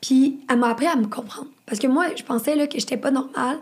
[0.00, 1.46] Puis elle m'a appris à me comprendre.
[1.64, 3.58] Parce que moi, je pensais là, que j'étais pas normale.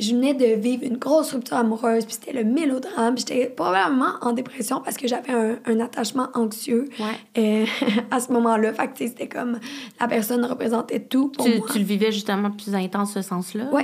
[0.00, 3.14] Je venais de vivre une grosse rupture amoureuse, puis c'était le mélodrame.
[3.14, 7.06] puis J'étais probablement en dépression parce que j'avais un, un attachement anxieux Ouais.
[7.38, 7.66] euh,
[8.10, 8.72] à ce moment-là.
[8.72, 9.58] Fait que tu sais, c'était comme
[10.00, 11.66] la personne représentait tout pour Tu, moi.
[11.72, 13.64] tu le vivais justement plus intense, ce sens-là?
[13.70, 13.82] Là?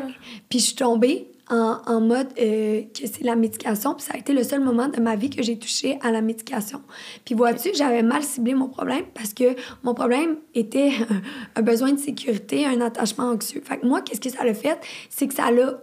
[0.49, 3.95] Puis je suis tombée en, en mode euh, que c'est la médication.
[3.95, 6.21] Puis ça a été le seul moment de ma vie que j'ai touché à la
[6.21, 6.81] médication.
[7.25, 11.93] Puis vois-tu, j'avais mal ciblé mon problème parce que mon problème était un, un besoin
[11.93, 13.63] de sécurité, un attachement anxieux.
[13.65, 14.79] Fait que moi, qu'est-ce que ça l'a fait?
[15.11, 15.75] C'est que ça l'a...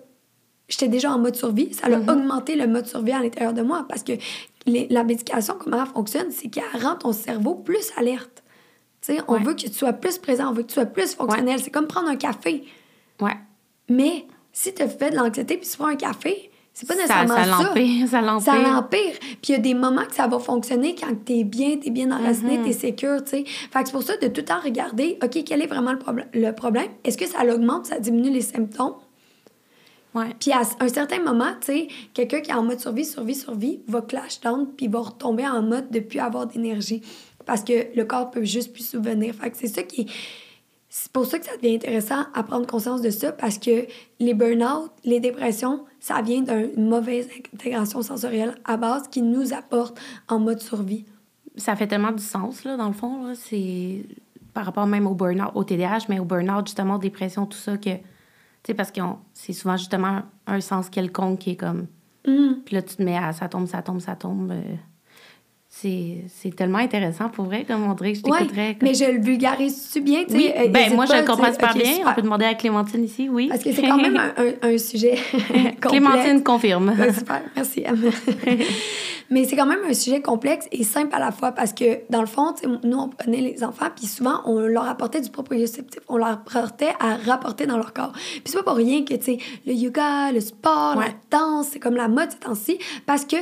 [0.74, 1.72] J'étais déjà en mode survie.
[1.74, 4.14] Ça l'a augmenté le mode survie à l'intérieur de moi parce que
[4.66, 8.44] les- la médication, comment elle fonctionne, c'est qu'elle rend ton cerveau plus alerte.
[9.02, 9.40] Tu sais, on Ouais.
[9.44, 11.60] veut que tu sois plus présent, on veut que tu sois plus fonctionnel.
[11.62, 12.64] C'est comme prendre un café.
[13.22, 13.36] Ouais.
[13.88, 17.44] Mais si tu fais de l'anxiété puis tu prends un café, c'est pas nécessairement ça
[17.44, 17.64] ça.
[17.64, 19.14] l'empire, ça l'empire.
[19.20, 22.10] Puis il y a des moments que ça va fonctionner quand t'es bien, t'es bien
[22.12, 22.64] enraciné, Mm-hmm.
[22.64, 23.44] t'es sécure, tu sais.
[23.46, 26.00] Fait que c'est pour ça de tout le temps regarder, OK, quel est vraiment le,
[26.00, 26.88] problème- le problème?
[27.04, 28.96] Est-ce que ça l'augmente, ça diminue les symptômes?
[30.40, 33.82] Puis à un certain moment, tu sais, quelqu'un qui est en mode survie, survie, survie,
[33.88, 37.02] va clash down puis va retomber en mode de plus avoir d'énergie.
[37.46, 39.34] Parce que le corps peut juste plus souvenir.
[39.36, 40.06] Fait que c'est ça qui est...
[40.96, 43.88] C'est pour ça que ça devient intéressant à prendre conscience de ça parce que
[44.20, 50.00] les burn-out, les dépressions, ça vient d'une mauvaise intégration sensorielle à base qui nous apporte
[50.28, 51.06] en mode survie.
[51.56, 53.34] Ça fait tellement du sens, là, dans le fond.
[53.34, 54.06] C'est
[54.54, 57.90] par rapport même au burn-out, au TDAH, mais au burn-out, justement, dépression, tout ça, que...
[58.64, 59.02] Tu sais, parce que
[59.34, 61.88] c'est souvent, justement, un sens quelconque qui est comme...
[62.26, 62.60] Hum.
[62.66, 64.52] Puis là, tu te mets à ça tombe, ça tombe, ça tombe.
[64.52, 64.62] euh,
[65.70, 68.78] c'est tellement intéressant, pour vrai, comme on dirait que je Ouais, t'écouterais.
[68.80, 70.24] comme- mais je le vulgarise-tu bien?
[70.24, 70.38] tu sais?
[70.38, 71.84] Oui, Euh, ben moi, je le comprends super bien.
[71.94, 72.12] super.
[72.12, 73.48] On peut demander à Clémentine ici, oui.
[73.50, 75.16] Parce que c'est quand même un, un- un sujet.
[75.82, 76.94] Clémentine confirme.
[77.14, 77.84] Super, merci.
[79.30, 82.22] Mais c'est quand même un sujet complexe et simple à la fois parce que, dans
[82.22, 86.02] le fond, nous, on prenait les enfants, puis souvent, on leur apportait du proprioceptif.
[86.08, 88.12] On leur apportait à rapporter dans leur corps.
[88.14, 91.06] Puis c'est pas pour rien que, tu sais, le yoga, le sport, Ouais.
[91.32, 92.78] la danse, c'est comme la mode ces temps-ci.
[93.06, 93.38] Parce que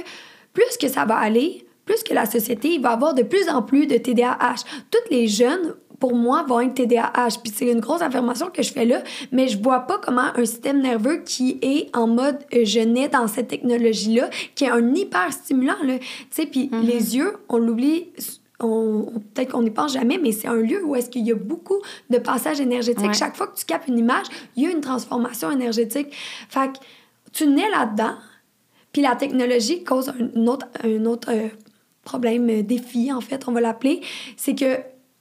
[0.53, 3.87] plus que ça va aller, plus que la société va avoir de plus en plus
[3.87, 4.63] de TDAH.
[4.91, 7.37] Toutes les jeunes pour moi, vont être TDAH.
[7.41, 10.43] Puis c'est une grosse affirmation que je fais là, mais je vois pas comment un
[10.45, 14.93] système nerveux qui est en mode euh, je nais dans cette technologie-là, qui est un
[14.93, 15.97] hyper stimulant, là.
[15.99, 16.81] Tu sais, puis Mm-hmm.
[16.85, 18.07] les yeux, on l'oublie
[18.63, 21.35] on- peut-être qu'on n'y pense jamais, mais c'est un lieu où est-ce qu'il y a
[21.35, 21.79] beaucoup
[22.11, 23.07] de passages énergétiques.
[23.07, 23.13] Ouais.
[23.13, 26.07] Chaque fois que tu capes une image, il y a une transformation énergétique.
[26.49, 26.77] Fait que
[27.33, 28.13] tu nais là-dedans,
[28.93, 31.47] puis la technologie cause un autre, un autre euh,
[32.03, 34.01] problème, euh, défi, en fait, on va l'appeler.
[34.37, 34.77] C'est que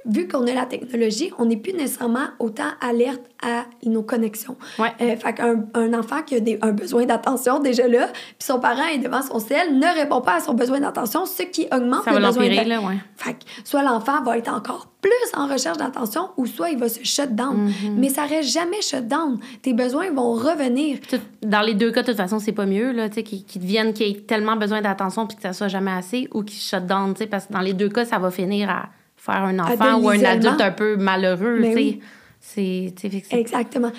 [0.06, 4.56] vu qu'on a la technologie, on n'est plus nécessairement autant alerte à nos connexions.
[4.78, 4.92] Ouais.
[5.00, 8.60] Euh, fait qu'un un enfant qui a des- un besoin d'attention déjà là, puis son
[8.60, 12.04] parent est devant son ciel, ne répond pas à son besoin d'attention, ce qui augmente
[12.04, 12.96] Ça le va besoin l'empirer, d'a- là, ouais.
[13.16, 16.88] fait que soit l'enfant va être encore plus en recherche d'attention ou soit il va
[16.90, 17.68] se shut down.
[17.68, 17.90] Mm-hmm.
[17.96, 19.38] Mais ça reste jamais shut down.
[19.62, 20.98] Tes besoins vont revenir.
[21.08, 23.44] Tout- dans les deux cas, de toute façon, c'est pas mieux, là, tu sais, qu'ils
[23.44, 26.58] qu'ils deviennent, qu'ils aient tellement besoin d'attention puis que ça soit jamais assez ou qu'ils
[26.60, 29.42] shut down, tu sais, parce que dans les deux cas, ça va finir à faire
[29.44, 31.74] un enfant ou un adulte un peu malheureux, sais.
[31.74, 32.00] oui.
[32.40, 32.92] C'est-
[33.38, 33.92] Exactement.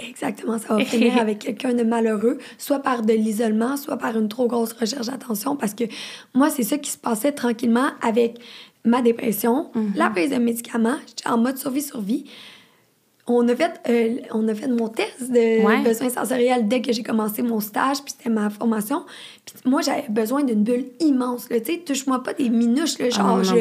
[0.00, 4.28] Exactement, ça va finir avec quelqu'un de malheureux, soit par de l'isolement, soit par une
[4.28, 5.84] trop grosse recherche d'attention, parce que
[6.34, 8.38] moi, c'est ça qui se passait tranquillement avec
[8.84, 9.96] ma dépression, Mm-hmm.
[9.96, 12.26] la prise de médicaments, j'étais en mode survie-survie.
[13.30, 15.82] On a, fait, euh, on a fait mon test de Ouais.
[15.82, 19.04] besoins sensoriels dès que j'ai commencé mon stage, puis c'était ma formation.
[19.44, 21.50] Puis moi, j'avais besoin d'une bulle immense.
[21.50, 21.60] là.
[21.60, 23.52] Tu sais, touche-moi pas des minouches, là, Ah, genre, non je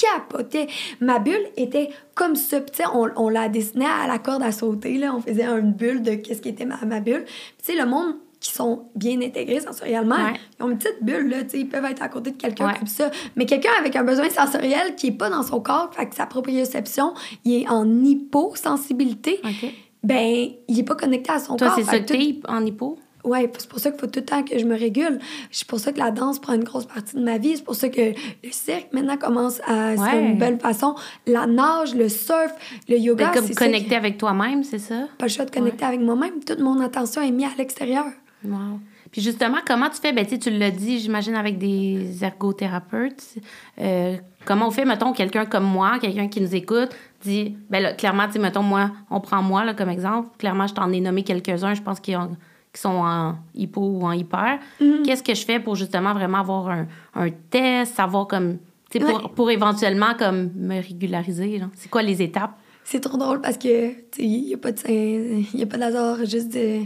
[0.00, 0.66] capotais.
[1.00, 2.60] Ma bulle était comme ça.
[2.60, 4.98] Puis, tu sais, on, on la dessinait à la corde à sauter.
[4.98, 5.14] Là.
[5.16, 7.24] On faisait une bulle de qu'est-ce qui était ma, ma bulle.
[7.24, 7.34] Puis,
[7.66, 10.34] tu sais, le monde qui sont bien intégrés sensoriellement, Ouais.
[10.60, 12.74] ils ont une petite bulle, là, ils peuvent être à côté de quelqu'un Ouais.
[12.78, 13.10] comme ça.
[13.36, 16.26] Mais quelqu'un avec un besoin sensoriel qui est pas dans son corps, fait que sa
[16.26, 17.14] proprioception,
[17.46, 19.70] il est en hyposensibilité, OK.
[20.02, 21.76] ben, il est pas connecté à son Toi, corps.
[21.78, 22.98] c'est Fait ça t'es en hypo?
[23.24, 25.18] Ouais, c'est pour ça qu'il faut tout le temps que je me régule.
[25.50, 27.56] C'est pour ça que la danse prend une grosse partie de ma vie.
[27.56, 29.96] C'est pour ça que le cirque maintenant commence à.
[29.96, 30.20] C'est Ouais.
[30.32, 30.94] une belle façon.
[31.26, 32.52] La nage, le surf,
[32.86, 33.30] le yoga.
[33.32, 33.54] Comme c'est
[33.86, 35.08] qui- avec toi-même, c'est ça?
[35.16, 36.44] Pas le choix de connecter avec moi-même.
[36.44, 38.04] Toute mon attention est mise à l'extérieur.
[38.44, 38.78] Wow.
[39.10, 40.12] Puis justement, comment tu fais?
[40.12, 43.36] Ben, tu sais, tu l'as dit, j'imagine, avec des ergothérapeutes.
[43.80, 46.90] Euh, comment on fait, mettons, quelqu'un comme moi, quelqu'un qui nous écoute,
[47.22, 50.28] dit, ben là, clairement, tu sais, mettons, moi, on prend moi là, comme exemple.
[50.38, 52.36] Clairement, je t'en ai nommé quelques-uns, je pense qu'ils ont-
[52.72, 54.58] qui sont en hypo ou en hyper.
[54.80, 55.02] Mm-hmm.
[55.04, 58.58] Qu'est-ce que je fais pour justement vraiment avoir un, un test, savoir comme,
[58.90, 59.30] tu sais, pour, Ouais.
[59.34, 61.62] pour éventuellement comme me régulariser?
[61.74, 62.58] C'est quoi les étapes?
[62.82, 66.52] C'est trop drôle parce que il n'y a pas de y a pas d'hasard, juste
[66.52, 66.82] de-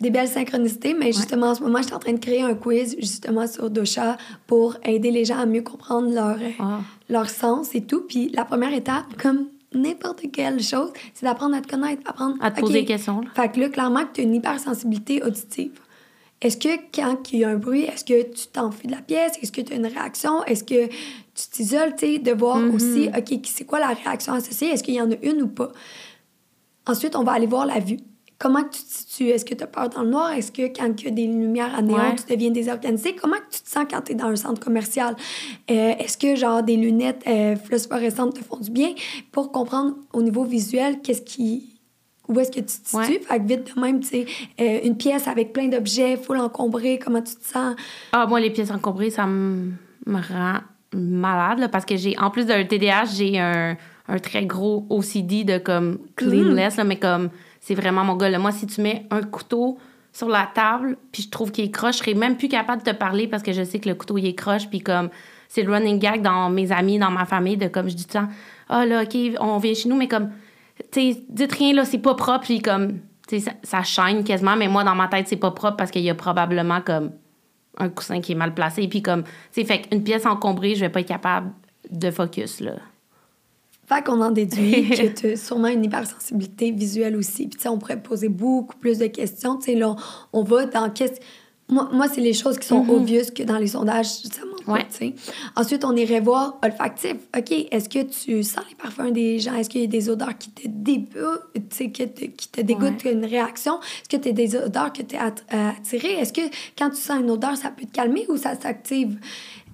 [0.00, 0.94] des belles synchronicités.
[0.94, 3.68] Mais justement, en ce moment, je suis en train de créer un quiz justement sur
[3.70, 6.80] Dosha pour aider les gens à mieux comprendre leur, euh, Ah.
[7.08, 8.02] leur sens et tout.
[8.08, 12.50] Puis la première étape, comme n'importe quelle chose, c'est d'apprendre à te connaître, apprendre À
[12.50, 13.28] te poser des questions, là.
[13.34, 15.78] Fait que là, clairement, que tu as une hypersensibilité auditive.
[16.42, 19.32] Est-ce que quand il y a un bruit, est-ce que tu t'enfuis de la pièce?
[19.42, 20.42] Est-ce que tu as une réaction?
[20.44, 21.94] Est-ce que tu t'isoles?
[21.98, 22.74] Tu sais, de voir Mm-hmm.
[22.74, 24.68] aussi, OK, c'est quoi la réaction associée?
[24.70, 25.70] Est-ce qu'il y en a une ou pas?
[26.86, 27.98] Ensuite, on va aller voir la vue.
[28.40, 29.28] Comment que tu te situes?
[29.28, 30.32] Est-ce que tu as peur dans le noir?
[30.32, 32.16] Est-ce que quand il y a des lumières à néon, Ouais.
[32.16, 33.14] tu deviens désorganisé?
[33.14, 35.14] Comment que tu te sens quand tu es dans un centre commercial?
[35.70, 38.94] Euh, Est-ce que genre des lunettes euh, phosphorescentes te font du bien?
[39.30, 41.76] Pour comprendre au niveau visuel, qu'est-ce qui...
[42.28, 43.20] Où est-ce que tu te situes?
[43.26, 44.26] Fait que vite de même, tu sais,
[44.60, 47.74] euh, une pièce avec plein d'objets, full encombré, comment tu te sens?
[48.12, 49.72] Ah, moi, les pièces encombrées, ça me
[50.06, 50.60] rend
[50.94, 53.76] malade, là, parce que j'ai, en plus d'un TDAH, j'ai un,
[54.08, 58.36] un très gros OCD de comme cleanless, là, mais comme, c'est vraiment mon gars.
[58.38, 59.78] Moi, si tu mets un couteau
[60.12, 62.90] sur la table, puis je trouve qu'il est croche, je serais même plus capable de
[62.90, 65.10] te parler parce que je sais que le couteau, est croche, puis comme,
[65.48, 68.18] c'est le running gag dans mes amis, dans ma famille, de comme, je dis tout
[68.18, 68.24] le
[68.68, 70.30] ah là, OK, on vient chez nous, mais comme,
[70.90, 73.00] tu dites rien, là, c'est pas propre, puis comme,
[73.62, 76.14] ça, chaîne quasiment, mais moi, dans ma tête, c'est pas propre parce qu'il y a
[76.14, 77.12] probablement comme
[77.78, 78.88] un coussin qui est mal placé.
[78.88, 81.52] Puis comme, tu fait qu'une pièce encombrée, je vais pas être capable
[81.90, 82.72] de focus, là.
[83.92, 87.48] Fait qu'on en déduit que tu as sûrement une hypersensibilité visuelle aussi.
[87.48, 89.56] Puis, tu sais, on pourrait poser beaucoup plus de questions.
[89.56, 89.96] Tu sais, là,
[90.32, 91.20] on va dans qu'est-ce.
[91.68, 94.86] Moi, moi c'est les choses qui sont obvious que dans les sondages, ça Ouais.
[94.90, 95.14] tu sais.
[95.56, 97.14] Ensuite, on irait voir olfactif.
[97.36, 99.54] OK, est-ce que tu sens les parfums des gens?
[99.54, 102.60] Est-ce qu'il y a des odeurs qui te dégoûtent, tu sais, que te- qui te
[102.60, 103.80] dégoûtent, une réaction?
[103.80, 106.12] Est-ce que tu as des odeurs que tu es attiré?
[106.12, 106.42] Est-ce que
[106.78, 109.18] quand tu sens une odeur, ça peut te calmer ou ça s'active?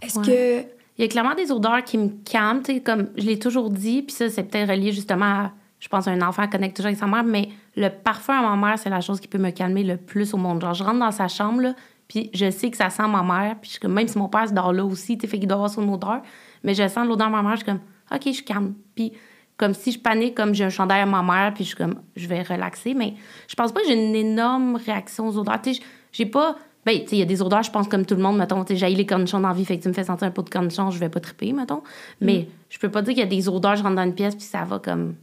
[0.02, 0.75] Est-ce que...
[0.98, 4.14] Il y a clairement des odeurs qui me calment, comme je l'ai toujours dit, puis
[4.14, 7.24] ça, c'est peut-être relié justement à, je pense, un enfant connecte toujours avec sa mère,
[7.24, 10.32] mais le parfum à ma mère, c'est la chose qui peut me calmer le plus
[10.32, 10.60] au monde.
[10.62, 11.74] Genre, je rentre dans sa chambre, là,
[12.08, 14.72] puis je sais que ça sent ma mère, puis même si mon père se dort
[14.72, 16.22] là aussi, tu fait qu'il doit avoir son odeur,
[16.62, 17.80] mais je sens l'odeur de ma mère, je suis comme,
[18.10, 18.74] OK, je suis calme.
[18.94, 19.12] Puis
[19.56, 22.00] comme si je panique, comme j'ai un chandail à ma mère, puis je suis comme,
[22.14, 23.14] je vais relaxer, mais
[23.48, 25.60] je pense pas que j'ai une énorme réaction aux odeurs.
[25.62, 25.80] Tu sais,
[26.12, 26.56] j'ai pas
[26.86, 28.64] Ben, tu sais, il y a des odeurs, je pense, comme tout le monde, mettons,
[28.64, 30.42] tu sais, les cornichons dans la vie, fait que tu me fais sentir un pot
[30.42, 31.82] de cornichons, je vais pas triper, mettons.
[32.20, 32.46] Mais Mm.
[32.70, 34.44] je peux pas dire qu'il y a des odeurs, je rentre dans une pièce, puis
[34.44, 35.16] ça va comme.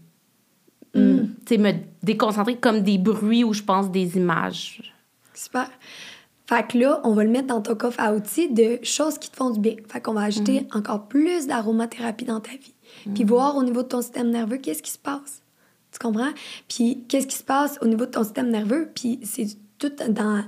[0.94, 1.00] Mm.
[1.02, 1.72] mm, Tu sais, me
[2.04, 4.94] déconcentrer comme des bruits ou je pense des images.
[5.34, 5.70] Super.
[6.46, 9.32] Fait que là, on va le mettre dans ton coffre à outils de choses qui
[9.32, 9.76] te font du bien.
[9.88, 10.68] Fait qu'on va ajouter Mhm.
[10.80, 12.74] encore plus d'aromathérapie dans ta vie.
[13.16, 15.42] Puis voir au niveau de ton système nerveux, qu'est-ce qui se passe?
[15.94, 16.32] Tu comprends?
[16.68, 18.90] Puis qu'est-ce qui se passe au niveau de ton système nerveux?
[18.94, 19.48] Puis c'est
[19.80, 20.44] tout dans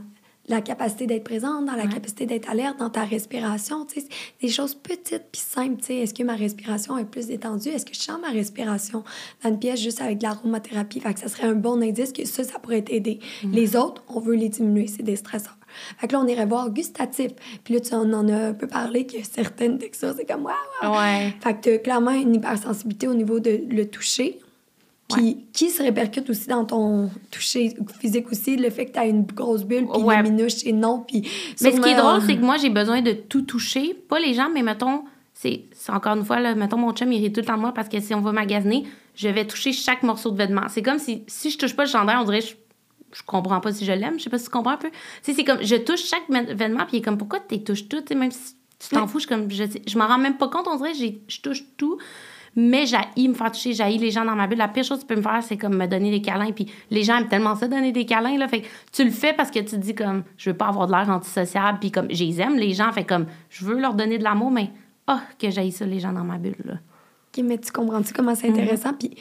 [0.47, 1.89] la capacité d'être présente, dans la Ouais.
[1.93, 3.85] capacité d'être alerte, dans ta respiration.
[3.85, 4.07] Tu sais,
[4.41, 5.77] des choses petites puis simples.
[5.79, 7.69] Tu sais, est-ce que ma respiration est plus détendue?
[7.69, 9.03] Est-ce que je sens ma respiration
[9.43, 10.99] dans une pièce juste avec de l'aromathérapie?
[10.99, 13.19] Fait que ça serait un bon indice que ça, ça pourrait t'aider.
[13.51, 14.87] Les autres, on veut les diminuer.
[14.87, 15.57] C'est des stresseurs.
[15.97, 17.31] Fait que là, on irait voir gustatif.
[17.63, 20.93] Puis là, tu en, en as un peu parlé que certaines textures, c'est comme waouh.
[20.97, 21.33] Ouais.
[21.41, 24.39] Fait que t'as clairement une hypersensibilité au niveau de le toucher.
[25.13, 29.23] Puis qui se répercute aussi dans ton toucher physique aussi, le fait que t'as une
[29.23, 30.21] grosse bulle, puis Ouais.
[30.23, 31.21] les minouches, c'est non, puis...
[31.61, 33.93] Mais ce qui est drôle, c'est que moi, j'ai besoin de tout toucher.
[33.93, 37.21] Pas les gens, mais mettons, c'est c'est encore une fois, là, mettons, mon chum, il
[37.21, 39.73] rit tout le temps de moi parce que si on va magasiner, je vais toucher
[39.73, 40.63] chaque morceau de vêtement.
[40.69, 42.55] C'est comme si, si je touche pas le chandail, on dirait, je,
[43.13, 44.17] je comprends pas si je l'aime.
[44.17, 44.89] Je sais pas si tu comprends un peu.
[44.89, 47.63] Tu sais, c'est comme, je touche chaque vê- vêtement, puis il est comme, pourquoi tu
[47.63, 48.01] touches tout?
[48.01, 50.47] Tu sais, même si tu t'en fous, je, comme, je, je m'en rends même pas
[50.47, 50.93] compte, on dirait,
[51.27, 51.97] je touche tout.
[52.55, 54.57] Mais j'haïs me faire toucher, j'haïs les gens dans ma bulle.
[54.57, 56.51] La pire chose que tu peux me faire, c'est comme me donner des câlins.
[56.51, 58.37] Puis les gens aiment tellement ça, donner des câlins.
[58.37, 58.47] Là.
[58.47, 60.87] Fait que tu le fais parce que tu te dis comme, je veux pas avoir
[60.87, 61.79] de l'air antisociable.
[61.79, 62.91] Puis comme, je les aime, les gens.
[62.93, 64.69] Fait comme, je veux leur donner de l'amour, mais
[65.09, 66.55] oh, que j'haïs ça, les gens dans ma bulle.
[66.63, 66.75] Là.
[66.75, 68.93] OK, mais tu comprends-tu comment c'est intéressant?
[68.93, 69.19] Puis, tu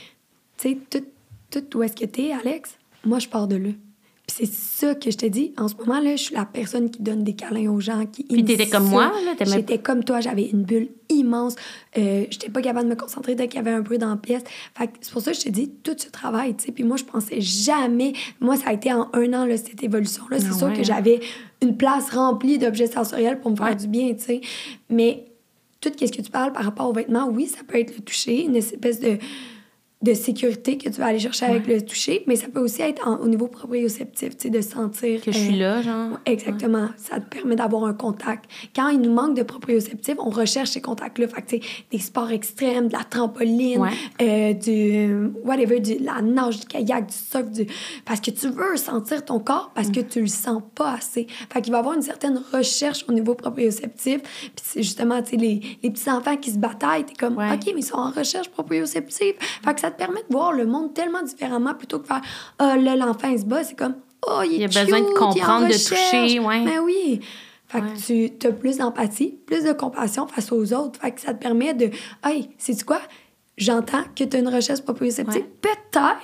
[0.57, 1.05] sais, tout,
[1.51, 3.71] tout où est-ce que t'es, Alex, moi, je pars de là.
[4.37, 5.53] C'est ça que je te dis.
[5.59, 8.25] En ce moment, là, je suis la personne qui donne des câlins aux gens, qui
[8.25, 11.55] Puis t'étais comme moi, là, t'aimais- J'étais comme toi, j'avais une bulle immense.
[11.97, 14.17] Euh, j'étais pas capable de me concentrer dès qu'il y avait un bruit dans la
[14.17, 14.43] pièce.
[14.77, 16.73] Fait c'est pour ça que je te dis, tout ce travail, tu sais.
[16.73, 18.13] Puis moi, je pensais jamais...
[18.41, 20.41] Moi, ça a été en un an, là, cette évolution-là.
[20.41, 21.21] C'est Ah sûr ouais, que j'avais
[21.63, 23.77] une place remplie d'objets sensoriels pour me faire Ouais.
[23.77, 24.41] du bien, tu sais.
[24.91, 25.27] Mais
[25.81, 28.43] tout ce que tu parles par rapport aux vêtements, oui, ça peut être le toucher,
[28.45, 29.19] une espèce de,
[30.05, 33.09] de sécurité que tu vas aller chercher avec le toucher, mais ça peut aussi être
[33.09, 35.23] en- au niveau proprioceptif, tu sais, de sentir...
[35.23, 36.19] Que je euh, suis là, genre.
[36.27, 36.89] Exactement.
[36.97, 38.45] Ça te permet d'avoir un contact.
[38.77, 41.27] Quand il nous manque de proprioceptif, on recherche ces contacts-là.
[41.29, 43.91] Fait que, tu sais, des sports extrêmes, de la trampoline, Ouais.
[44.21, 45.31] euh, du...
[45.43, 47.67] whatever, du, la nage, du kayak, du surf, du...
[48.05, 51.27] Parce que tu veux sentir ton corps parce que tu le sens pas assez.
[51.51, 54.21] Fait qu'il va y avoir une certaine recherche au niveau proprioceptif.
[54.23, 57.35] Puis c'est justement, tu sais, les, les petits-enfants qui se bataillent, t'es comme.
[57.39, 59.35] OK, mais ils sont en recherche proprioceptive.
[59.65, 62.21] Fait que ça te permet de voir le monde tellement différemment plutôt que faire,
[62.59, 65.15] ah, là, l'enfant, il se bat, c'est comme, oh, il est Il a besoin de
[65.19, 66.65] comprendre, de toucher, ouais.
[66.65, 67.21] Ben oui.
[67.67, 68.29] Fait Ouais.
[68.31, 71.01] que tu as plus d'empathie, plus de compassion face aux autres.
[71.01, 71.91] Fait que ça te permet de,
[72.25, 73.01] hey, sais-tu quoi?
[73.57, 75.43] J'entends que tu as une recherche proprioceptive.
[75.43, 75.51] Ouais.
[75.61, 76.17] Peut-être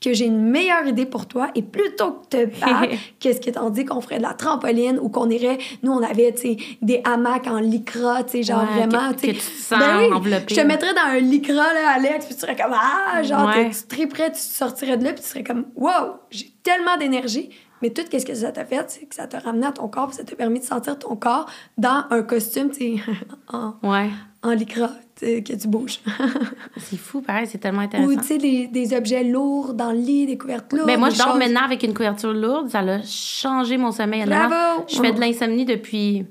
[0.00, 3.70] que j'ai une meilleure idée pour toi et plutôt que te battre, qu'est-ce que t'en
[3.70, 6.34] dis qu'on ferait de la trampoline ou qu'on irait, nous on avait,
[6.82, 9.98] des hamacs en lycra, tu sais, genre Ouais, vraiment, que- que tu te sens Ben
[9.98, 10.54] oui, enveloppé.
[10.54, 13.70] Je te mettrais dans un lycra, là, Alex, puis tu serais comme, ah, genre, Ouais.
[13.70, 17.50] tu triperais, tu sortirais de là, puis tu serais comme, wow, j'ai tellement d'énergie.
[17.80, 20.08] Mais tout ce que ça t'a fait, c'est que ça t'a ramené à ton corps,
[20.08, 23.02] puis ça t'a permis de sentir ton corps dans un costume, tu sais,
[23.52, 24.10] en, Ouais.
[24.42, 26.00] En lycra, que tu bouges.
[26.78, 28.20] C'est fou, pareil, c'est tellement Ou, intéressant.
[28.20, 30.86] tu sais, des, des objets lourds dans le lit, des couvertes lourdes.
[30.86, 32.68] Ben moi, je dors choses- maintenant avec une couverture lourde.
[32.68, 34.24] Ça a changé mon sommeil.
[34.26, 34.84] Bravo!
[34.88, 36.24] Je fais de l'insomnie depuis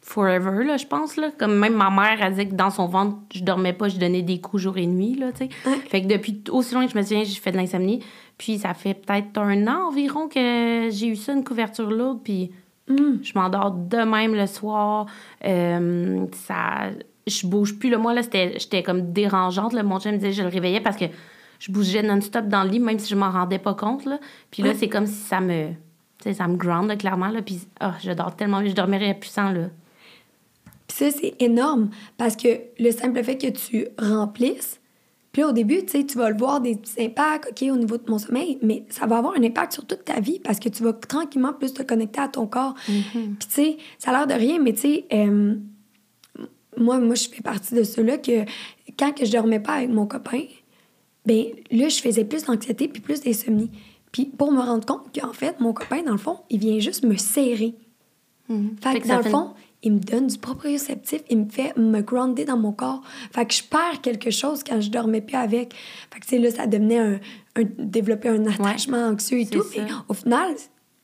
[0.00, 1.16] forever, là, je pense.
[1.16, 1.30] Là.
[1.38, 4.22] Comme même ma mère, elle disait que dans son ventre, je dormais pas, je donnais
[4.22, 5.14] des coups jour et nuit.
[5.14, 5.48] Là, tu sais.
[5.88, 8.00] Fait que depuis aussi loin que je me souviens, je fais de l'insomnie.
[8.38, 12.20] Puis ça fait peut-être un an environ que j'ai eu ça, une couverture lourde.
[12.24, 12.50] Puis
[12.88, 13.22] Mm.
[13.22, 15.06] je m'endors de même le soir.
[15.44, 16.90] Euh, ça,
[17.26, 17.90] je bouge plus.
[17.90, 17.98] Là.
[17.98, 19.72] Moi, là, c'était, j'étais comme dérangeante.
[19.72, 19.82] Là.
[19.82, 21.06] Mon chien me disait je le réveillais parce que
[21.58, 24.04] je bougeais non-stop dans le lit, même si je m'en rendais pas compte.
[24.04, 24.18] Là.
[24.50, 25.68] Puis là, c'est comme si ça me...
[26.32, 27.28] Ça me ground, là, clairement.
[27.28, 27.42] Là.
[27.42, 28.68] Puis ah, je dors tellement mieux.
[28.68, 29.70] Je dormirais puissant, là.
[30.86, 34.80] Puis ça, c'est énorme parce que le simple fait que tu remplisses,
[35.32, 37.76] puis là, au début, tu sais, tu vas le voir des petits impacts, OK, au
[37.76, 40.60] niveau de mon sommeil, mais ça va avoir un impact sur toute ta vie parce
[40.60, 42.74] que tu vas tranquillement plus te connecter à ton corps.
[42.84, 45.54] Puis, tu sais, ça a l'air de rien, mais tu sais, euh,
[46.82, 48.44] moi, moi, je fais partie de ceux-là que
[48.98, 50.42] quand que je dormais pas avec mon copain,
[51.26, 53.70] ben là, je faisais plus d'anxiété puis plus d'insomnie.
[54.10, 57.04] Puis pour me rendre compte qu'en fait, mon copain, dans le fond, il vient juste
[57.04, 57.74] me serrer.
[58.48, 58.76] Mhm.
[58.82, 59.50] Fait, Fait que dans le fait- fond,
[59.84, 63.02] il me donne du proprioceptif, il me fait me grounder dans mon corps.
[63.32, 65.74] Fait que je perds quelque chose quand je dormais plus avec.
[66.12, 67.20] Fait que, sais, là, ça devenait un,
[67.56, 69.64] un- développer un attachement anxieux et c'est tout.
[69.76, 70.54] Mais au final,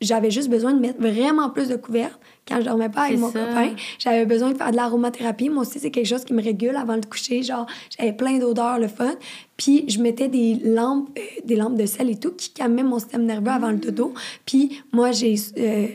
[0.00, 3.30] j'avais juste besoin de mettre vraiment plus de couvertes quand je dormais pas avec mon
[3.30, 3.40] ça.
[3.44, 3.74] copain.
[3.98, 5.48] J'avais besoin de faire de l'aromathérapie.
[5.50, 7.42] Moi aussi, c'est quelque chose qui me régule avant le coucher.
[7.42, 9.14] Genre, j'avais plein d'odeurs, le fun.
[9.56, 12.98] Puis, je mettais des lampes, euh, des lampes de sel et tout qui calmaient mon
[12.98, 14.14] système nerveux avant le dodo.
[14.46, 15.34] Puis, moi, j'ai...
[15.58, 15.88] euh,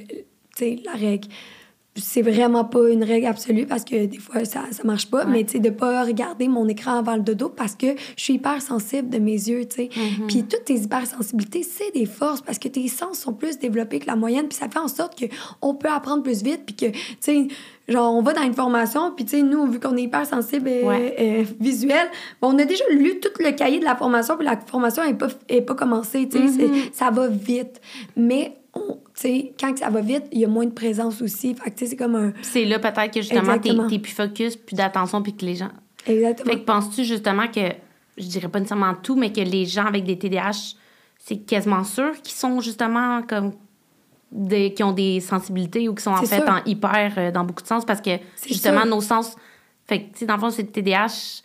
[0.56, 1.30] tu sais, la règle
[1.96, 5.44] c'est vraiment pas une règle absolue parce que des fois ça ça marche pas mais
[5.44, 7.86] tu sais de pas regarder mon écran avant le dodo parce que
[8.18, 10.28] je suis hyper sensible de mes yeux tu sais Mm-hmm.
[10.28, 14.08] puis toutes tes hypersensibilités c'est des forces parce que tes sens sont plus développés que
[14.08, 15.26] la moyenne puis ça fait en sorte que
[15.62, 17.48] on peut apprendre plus vite puis que tu sais
[17.88, 20.70] genre on va dans une formation puis tu sais nous vu qu'on est hyper sensible
[20.70, 21.46] et Ouais.
[21.60, 22.08] visuel
[22.42, 25.14] bon, on a déjà lu tout le cahier de la formation puis la formation est
[25.14, 26.94] pas est pas commencée tu sais Mm-hmm.
[26.94, 27.80] ça va vite
[28.18, 31.54] mais on- sais, quand ça va vite, il y a moins de présence aussi.
[31.56, 32.34] Fait que, tu sais, c'est comme un...
[32.42, 35.72] C'est là peut-être que justement, t'es plus focus, plus d'attention, puis que les gens.
[36.08, 36.52] Exactement.
[36.52, 37.62] Fait que penses-tu justement que,
[38.18, 40.76] je dirais pas nécessairement tout, mais que les gens avec des TDAH,
[41.18, 43.54] c'est quasiment sûr qu'ils sont justement comme.
[44.36, 46.50] Des, qui ont des sensibilités ou qui sont en fait sûr.
[46.50, 48.90] en hyper euh, dans beaucoup de sens parce que C'est justement sûr.
[48.90, 49.36] nos sens.
[49.86, 51.44] Fait que, tu sais, dans le fond, c'est TDAH.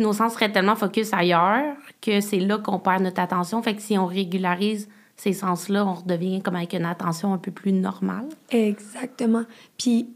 [0.00, 3.62] Nos sens seraient tellement focus ailleurs que c'est là qu'on perd notre attention.
[3.62, 7.50] Fait que si on régularise ces sens-là, on redevient comme avec une attention un peu
[7.50, 8.26] plus normale.
[8.50, 9.44] Exactement.
[9.78, 10.08] Puis,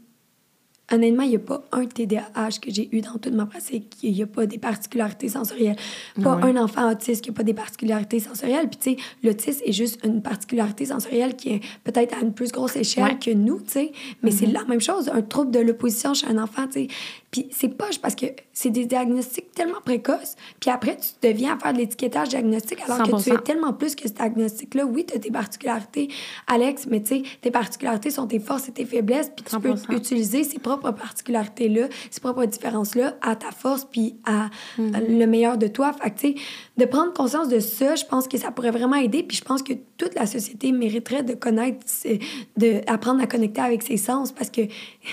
[0.91, 3.95] honnêtement, il n'y a pas un TDAH que j'ai eu dans toute ma pratique.
[4.01, 5.75] Il n'y a pas des particularités sensorielles.
[6.21, 6.43] Pas Ouais.
[6.51, 8.67] un enfant autiste qui n'a pas des particularités sensorielles.
[8.69, 12.51] Puis, tu sais, l'autisme est juste une particularité sensorielle qui est peut-être à une plus
[12.51, 13.19] grosse échelle Ouais.
[13.19, 13.91] que nous, tu sais.
[14.23, 16.87] Mais c'est la même chose, un trouble de l'opposition chez un enfant, tu sais.
[17.31, 20.35] Puis, c'est poche parce que c'est des diagnostics tellement précoces.
[20.59, 23.35] Puis après, tu deviens à faire de l'étiquetage diagnostique alors que tu 100%.
[23.35, 24.85] es tellement plus que ce diagnostic-là.
[24.85, 26.09] Oui, tu as tes particularités,
[26.47, 29.73] Alex, mais tu sais, tes particularités sont tes forces et tes faiblesses, puis tu peux
[29.73, 29.95] 100%.
[29.95, 34.95] utiliser ces propres particularités-là, ces propres différences-là à ta force, puis à Mm-hmm.
[34.95, 35.91] à le meilleur de toi.
[35.93, 36.35] Fait que, tu sais,
[36.77, 39.61] de prendre conscience de ça, je pense que ça pourrait vraiment aider, puis je pense
[39.63, 41.79] que toute la société mériterait de connaître,
[42.57, 44.61] de apprendre à connecter avec ses sens, parce que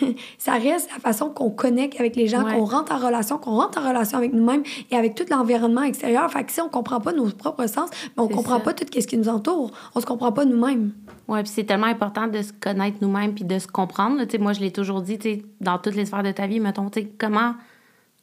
[0.38, 2.54] ça reste la façon qu'on connecte avec les gens, Ouais.
[2.54, 6.30] qu'on rentre en relation, qu'on rentre en relation avec nous-mêmes et avec tout l'environnement extérieur.
[6.30, 8.64] Fait que si on comprend pas nos propres sens, ben on comprend ça.
[8.64, 9.72] pas tout ce qui nous entoure.
[9.94, 10.92] On se comprend pas nous-mêmes.
[11.26, 14.18] Oui, puis c'est tellement important de se connaître nous-mêmes puis de se comprendre.
[14.18, 14.24] là.
[14.38, 15.18] Moi, je l'ai toujours dit,
[15.60, 16.88] dans toutes les sphères de ta vie, mettons,
[17.18, 17.54] comment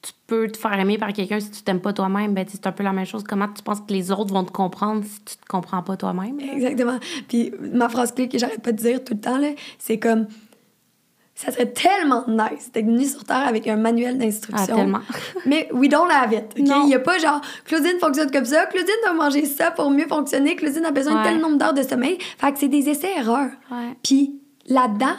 [0.02, 2.34] tu peux te faire aimer par quelqu'un si tu t'aimes pas toi-même?
[2.34, 3.24] Ben, c'est un peu la même chose.
[3.24, 6.40] Comment tu penses que les autres vont te comprendre si tu te comprends pas toi-même?
[6.40, 7.00] Exactement.
[7.30, 9.40] Puis ma phrase clé que j'arrête pas de dire tout le temps,
[9.80, 10.28] c'est comme
[11.44, 14.76] ça serait tellement nice d'être venu sur Terre avec un manuel Ah, d'instruction.
[14.76, 15.00] tellement.
[15.46, 16.46] Mais we don't have it.
[16.56, 20.08] Il n'y a pas genre Claudine fonctionne comme ça, Claudine doit manger ça pour mieux
[20.08, 21.24] fonctionner, Claudine a besoin Ouais.
[21.24, 22.18] de tel nombre d'heures de sommeil.
[22.38, 23.52] Fait que c'est des essais-erreurs.
[23.72, 23.98] Ouais.
[24.04, 25.16] Puis là-dedans,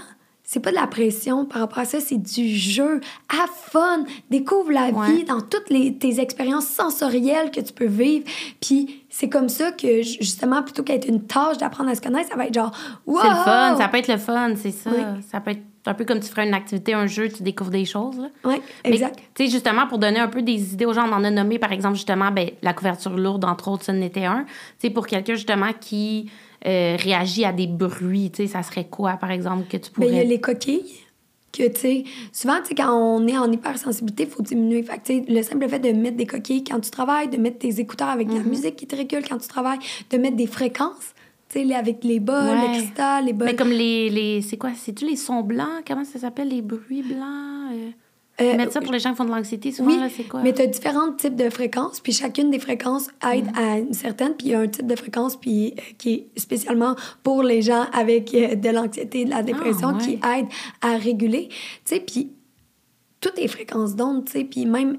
[0.46, 3.00] c'est pas de la pression par rapport à ça, c'est du jeu.
[3.30, 8.24] Have fun, découvre la vie dans toutes les, tes expériences sensorielles que tu peux vivre.
[8.60, 12.28] Puis c'est comme ça que, ju- justement, plutôt qu'être une tâche d'apprendre à se connaître,
[12.30, 12.72] ça va être genre,
[13.06, 13.20] wow!
[13.22, 14.90] C'est le fun, ça peut être le fun, c'est ça.
[14.90, 15.02] Oui.
[15.30, 17.84] Ça peut être un peu comme tu ferais une activité, un jeu, tu découvres des
[17.84, 18.16] choses.
[18.44, 19.18] Oui, exact.
[19.34, 21.58] Tu sais, justement, pour donner un peu des idées aux gens, on en a nommé,
[21.58, 24.44] par exemple, justement, ben, la couverture lourde, entre autres, ça en était un.
[24.44, 26.30] Tu sais, pour quelqu'un, justement, qui
[26.66, 29.94] euh, réagit à des bruits, tu sais, ça serait quoi, par exemple, que tu Ben,
[29.94, 30.08] pourrais...
[30.08, 31.00] il y a les coquilles.
[31.52, 34.82] Que, tu sais, souvent, tu sais, quand on est en hypersensibilité, il faut diminuer.
[34.82, 37.36] Fait que, tu sais, le simple fait de mettre des coquilles quand tu travailles, de
[37.36, 39.78] mettre tes écouteurs avec de la musique qui te régule quand tu travailles,
[40.10, 41.13] de mettre des fréquences,
[41.62, 42.68] les- avec les bols, Ouais.
[42.68, 43.46] le cristal, les bols.
[43.48, 44.10] Mais comme les...
[44.10, 44.70] les c'est quoi?
[44.74, 45.84] C'est-tu les sons blancs?
[45.86, 46.48] Comment ça s'appelle?
[46.48, 47.72] Les bruits blancs?
[47.72, 47.90] euh?
[48.40, 50.42] Euh, Mettre ça pour les gens qui font de l'anxiété, souvent, Oui, c'est quoi?
[50.42, 53.56] mais tu as différents types de fréquences, puis chacune des fréquences aide Mm.
[53.58, 56.40] à une certaine, puis il y a un type de fréquence puis, euh, qui est
[56.40, 60.02] spécialement pour les gens avec euh, de l'anxiété, de la dépression, Ah, ouais.
[60.04, 60.46] qui aide
[60.80, 61.46] à réguler.
[61.48, 62.32] Tu sais, puis
[63.20, 64.98] toutes les fréquences d'ondes, tu sais, puis même,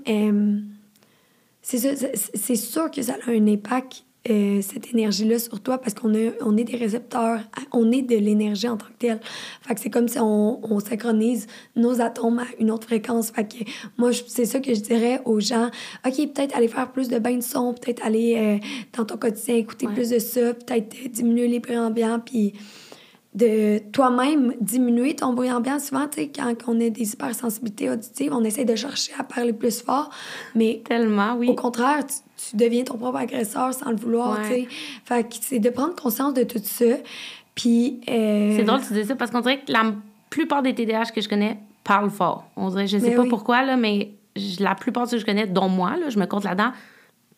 [1.62, 6.58] c'est sûr que ça a un impact, euh, cette énergie-là sur toi, parce qu'on on
[6.58, 7.40] est des récepteurs,
[7.72, 9.20] on est de l'énergie en tant que telle.
[9.62, 13.32] Fait que c'est comme si on, on synchronise nos atomes à une autre fréquence.
[13.32, 13.64] Fait que
[13.98, 15.70] moi, c'est ça que je dirais aux gens.
[16.06, 18.68] OK, peut-être aller faire plus de bains de son, peut-être aller euh,
[18.98, 19.94] dans ton quotidien écouter Ouais.
[19.94, 22.54] plus de ça, peut-être diminuer les bruits ambiants, puis
[23.36, 25.78] de toi-même diminuer ton bruit ambiant.
[25.80, 29.52] Souvent, tu sais, quand on a des hypersensibilités auditives, on essaie de chercher à parler
[29.54, 30.10] plus fort,
[30.56, 31.50] mais Tellement, oui.
[31.50, 32.16] au contraire, tu,
[32.50, 34.44] tu deviens ton propre agresseur sans le vouloir, Ouais.
[34.48, 34.68] tu sais.
[35.06, 36.86] Fait que c'est de prendre conscience de tout ça.
[37.56, 38.02] Puis.
[38.10, 39.94] euh, C'est drôle que tu dis ça parce qu'on dirait que la
[40.30, 42.46] plupart des TDAH que je connais parlent fort.
[42.56, 43.30] On dirait, je sais Mais pas oui.
[43.30, 44.12] pourquoi, là, mais
[44.60, 46.72] la plupart de ceux que je connais, dont moi, là, je me compte là-dedans,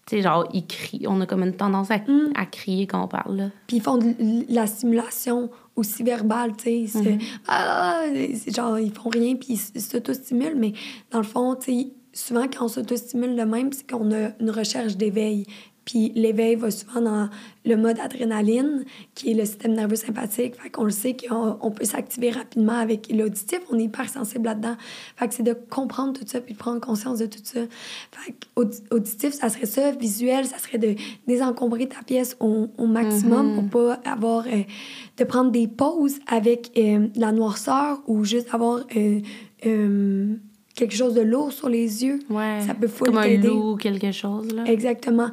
[0.08, 1.06] tu sais, genre, ils crient.
[1.08, 2.32] On a comme une tendance à, Mm.
[2.36, 3.50] à crier quand on parle, là.
[3.68, 4.16] Puis ils font de
[4.50, 7.18] la stimulation aussi verbale, tu sais.
[7.48, 8.02] Ah,
[8.34, 10.56] c'est genre, ils font rien, puis ils s'auto-stimulent.
[10.56, 10.74] Mais
[11.12, 11.88] dans le fond, tu sais,
[12.18, 15.46] souvent, quand on s'auto-stimule de même, c'est qu'on a une recherche d'éveil.
[15.86, 17.30] Puis l'éveil va souvent dans
[17.64, 18.84] le mode adrénaline,
[19.16, 20.56] qui est le système nerveux sympathique.
[20.62, 23.60] Fait qu'on le sait qu'on peut s'activer rapidement avec l'auditif.
[23.72, 24.76] On est hyper sensible là-dedans.
[25.16, 27.62] Fait que c'est de comprendre tout ça puis de prendre conscience de tout ça.
[28.12, 28.36] Fait
[28.92, 29.92] auditif, ça serait ça.
[29.92, 30.96] Visuel, ça serait de
[31.26, 34.02] désencombrer ta pièce au, maximum pour mm-hmm.
[34.04, 34.46] pas avoir...
[34.48, 34.64] Euh,
[35.18, 38.82] de prendre des pauses avec euh, la noirceur ou juste avoir...
[39.66, 40.36] Euh,
[40.78, 42.20] quelque chose de lourd sur les yeux.
[42.30, 42.62] Ouais.
[42.66, 44.64] Ça peut Comme un loup ou quelque chose, là.
[44.66, 45.30] Exactement.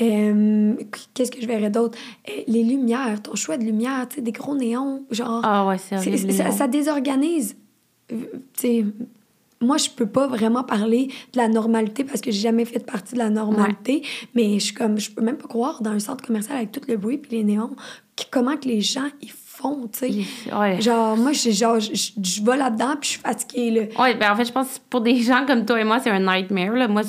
[0.00, 0.74] Euh,
[1.12, 1.98] qu'est-ce que je verrais d'autre?
[2.28, 5.40] Euh, les lumières, ton choix de lumière, tu sais, des gros néons, genre...
[5.42, 7.56] Ah ouais, c'est horrible, ça, ça, désorganise.
[8.08, 8.16] Tu
[8.54, 8.84] sais,
[9.60, 13.14] moi, je peux pas vraiment parler de la normalité parce que j'ai jamais fait partie
[13.14, 14.02] de la normalité,
[14.34, 16.82] mais je suis comme, je peux même pas croire dans un centre commercial avec tout
[16.86, 17.74] le bruit puis les néons,
[18.30, 19.30] comment que les gens, ils
[19.64, 20.80] fond, tu sais.
[20.80, 23.82] Genre, moi, je, genre, je, je, vais là-dedans, puis je suis fatiguée, là.
[23.98, 26.10] Oui, ben en fait, je pense que pour des gens comme toi et moi, c'est
[26.10, 26.88] un nightmare, là.
[26.88, 27.02] Moi,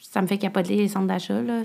[0.00, 1.62] ça me fait capoter les centres d'achat, là.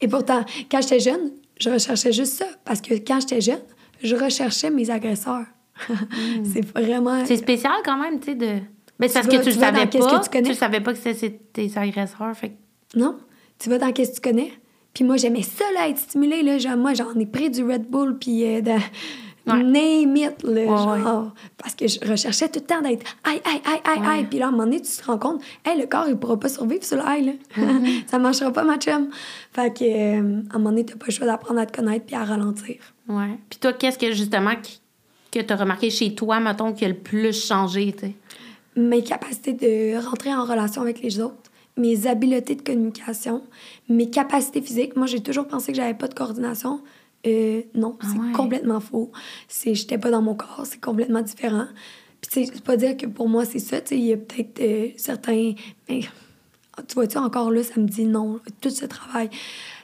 [0.00, 2.46] Et pourtant, quand j'étais jeune, je recherchais juste ça.
[2.64, 3.60] Parce que quand j'étais jeune,
[4.02, 5.46] je recherchais mes agresseurs.
[5.88, 6.44] Hmm.
[6.52, 7.24] c'est vraiment...
[7.24, 8.58] C'est spécial quand même, tu sais, de...
[9.00, 10.20] Mais c'est parce que tu, le savais pas.
[10.28, 12.56] Que tu, savais pas que c'était tes agresseurs, fait
[12.96, 13.16] Non.
[13.58, 14.52] Tu vas dans qu'est-ce que tu connais.
[14.92, 16.58] Puis moi, j'aimais ça, là, être stimulée, là.
[16.58, 18.72] Genre, moi, j'en ai pris du Red Bull, puis euh, de
[19.54, 19.62] Ouais.
[19.62, 21.32] Name it, là, genre.
[21.56, 24.26] Parce que je recherchais tout le temps d'être aïe, aïe, aïe, aïe, aïe.
[24.28, 26.38] Puis là, à un moment donné, tu te rends compte, hey, le corps, il pourra
[26.38, 27.32] pas survivre sur l'ail, là.
[27.56, 28.06] Mm-hmm.
[28.06, 29.08] ça marchera pas, ma chum.
[29.52, 32.06] Fait que, euh, à un moment donné, t'as pas le choix d'apprendre à te connaître
[32.06, 32.76] puis à ralentir.
[33.08, 33.38] Ouais.
[33.48, 34.54] Puis toi, qu'est-ce que, justement,
[35.30, 38.14] que t'as remarqué chez toi, mettons, qui a le plus changé, tu sais?
[38.76, 43.42] Mes capacités de rentrer en relation avec les autres mes habiletés de communication,
[43.88, 44.96] mes capacités physiques.
[44.96, 46.80] Moi, j'ai toujours pensé que j'avais pas de coordination.
[47.26, 49.10] Euh, non, ah c'est complètement faux.
[49.48, 51.66] C'est, j'étais pas dans mon corps, c'est complètement différent.
[52.20, 53.80] Puis, tu sais, pas dire que pour moi, c'est ça.
[53.80, 55.54] Tu sais, il y a peut-être euh, certains.
[55.88, 56.00] Mais,
[56.86, 59.30] tu vois-tu, encore là, ça me dit non, tout ce travail.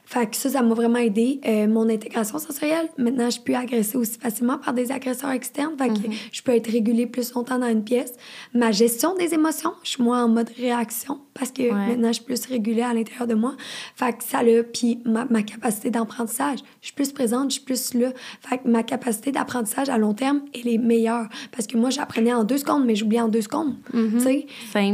[0.06, 1.40] Fait que ça, ça m'a vraiment aidé.
[1.46, 5.76] Euh, mon intégration sensorielle, maintenant, je peux agresser aussi facilement par des agresseurs externes.
[5.78, 6.14] Fait que mhm.
[6.30, 8.12] je peux être régulée plus longtemps dans une pièce.
[8.52, 12.24] Ma gestion des émotions, je suis moins en mode réaction parce que maintenant, je suis
[12.24, 13.54] plus régulée à l'intérieur de moi.
[13.96, 14.62] Fait que ça l'a...
[14.62, 18.12] Puis ma, ma capacité d'apprentissage, je suis plus présente, je suis plus là.
[18.40, 21.28] Fait que ma capacité d'apprentissage à long terme, elle est meilleure.
[21.50, 23.74] Parce que moi, j'apprenais en deux secondes, mais j'oubliais en deux secondes.
[23.92, 24.12] Mhm.
[24.12, 24.46] Tu sais?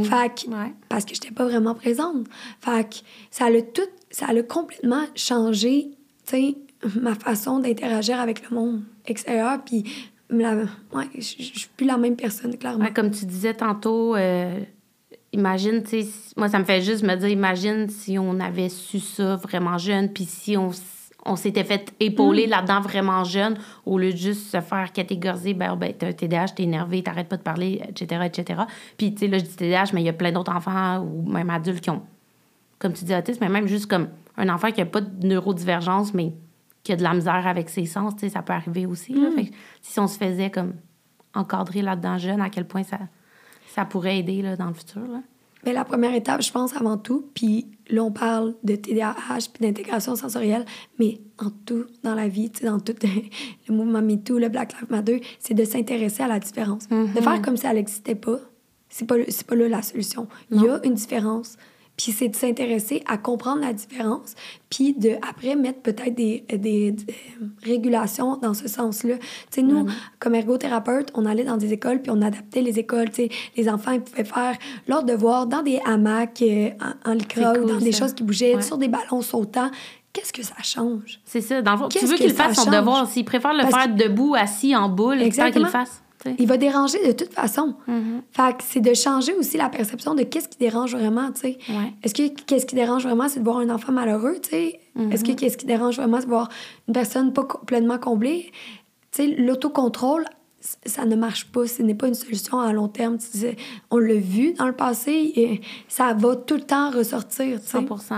[0.03, 0.49] Fait que...
[0.89, 2.25] Parce que j'étais pas vraiment présente.
[2.59, 2.95] Fait que
[3.29, 3.81] ça l'a tout
[4.11, 5.89] ça a complètement changé,
[6.27, 6.55] tu sais,
[6.99, 9.59] ma façon d'interagir avec le monde extérieur.
[9.63, 9.83] Puis,
[10.29, 12.87] ouais, je suis plus la même personne, clairement.
[12.93, 14.59] comme tu disais tantôt, euh,
[15.31, 16.07] imagine, tu sais,
[16.37, 20.11] moi, ça me fait juste me dire, imagine si on avait su ça vraiment jeune,
[20.11, 20.71] puis si on,
[21.25, 22.49] on s'était fait épauler mm.
[22.49, 26.49] là-dedans vraiment jeune, au lieu de juste se faire catégoriser, ben, ben t'as un TDAH,
[26.55, 28.61] t'es énervé, t'arrêtes pas de parler, etc., etc.
[28.97, 31.29] Puis, tu sais, là, je dis TDAH, mais il y a plein d'autres enfants ou
[31.29, 32.01] même adultes qui ont
[32.81, 34.07] comme tu dis, autisme, mais même juste comme
[34.37, 36.33] un enfant qui n'a pas de neurodivergence, mais
[36.83, 39.13] qui a de la misère avec ses sens, tu sais, ça peut arriver aussi.
[39.13, 39.29] Là.
[39.29, 39.45] Mm.
[39.81, 40.73] si on se faisait comme
[41.35, 42.97] encadrer là-dedans jeune, à quel point ça,
[43.67, 45.01] ça pourrait aider là, dans le futur.
[45.01, 45.21] Là.
[45.63, 49.61] Mais la première étape, je pense, avant tout, puis là, on parle de TDAH puis
[49.61, 50.65] d'intégration sensorielle,
[50.97, 52.95] mais en tout dans la vie, dans tout
[53.67, 56.87] le mouvement MeToo, le Black Lives Matter, c'est de s'intéresser à la différence.
[56.87, 57.21] De mm-hmm.
[57.21, 58.39] faire comme si elle n'existait pas,
[58.89, 59.15] c'est pas,
[59.47, 60.27] pas là la solution.
[60.49, 61.57] Il y a une différence.
[62.01, 64.33] Puis c'est de s'intéresser à comprendre la différence,
[64.69, 69.17] puis de après mettre peut-être des, des, euh, régulations dans ce sens-là.
[69.17, 69.93] Tu sais, nous, mm-hmm.
[70.19, 73.09] comme ergothérapeute, on allait dans des écoles, puis on adaptait les écoles.
[73.09, 76.69] Tu sais, les enfants, ils pouvaient faire leur devoir dans des hamacs euh,
[77.05, 79.69] en, en dans des choses qui bougeaient, sur des ballons sautants
[80.13, 81.19] qu'est-ce que ça change?
[81.23, 81.61] C'est ça.
[81.61, 83.07] Dans le fond, tu veux qu'il fasse son devoir.
[83.07, 86.01] S'il préfère le faire debout, assis, en boule, tant qu'il le fasse.
[86.37, 87.75] Il va déranger de toute façon.
[87.87, 88.21] Mm-hmm.
[88.31, 91.57] Fait que c'est de changer aussi la perception de qu'est-ce qui dérange vraiment, tu sais.
[92.03, 94.79] Est-ce que qu'est-ce qui dérange vraiment, c'est de voir un enfant malheureux, tu sais?
[94.97, 95.11] Mm-hmm.
[95.11, 96.49] Est-ce que qu'est-ce qui dérange vraiment, c'est de voir
[96.87, 98.51] une personne pas pleinement comblée?
[99.11, 100.25] Tu sais, l'autocontrôle,
[100.85, 101.67] ça ne marche pas.
[101.67, 103.17] Ce n'est pas une solution à long terme.
[103.89, 108.15] On l'a vu dans le passé et ça va tout le temps ressortir, 100 100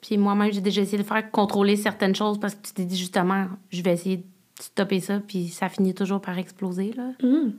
[0.00, 2.96] Puis moi-même, j'ai déjà essayé de faire contrôler certaines choses parce que tu t'es dit
[2.96, 4.24] justement, je vais essayer de
[4.62, 6.92] stopper ça, puis ça finit toujours par exploser.
[6.92, 7.12] Là.
[7.22, 7.50] Mmh.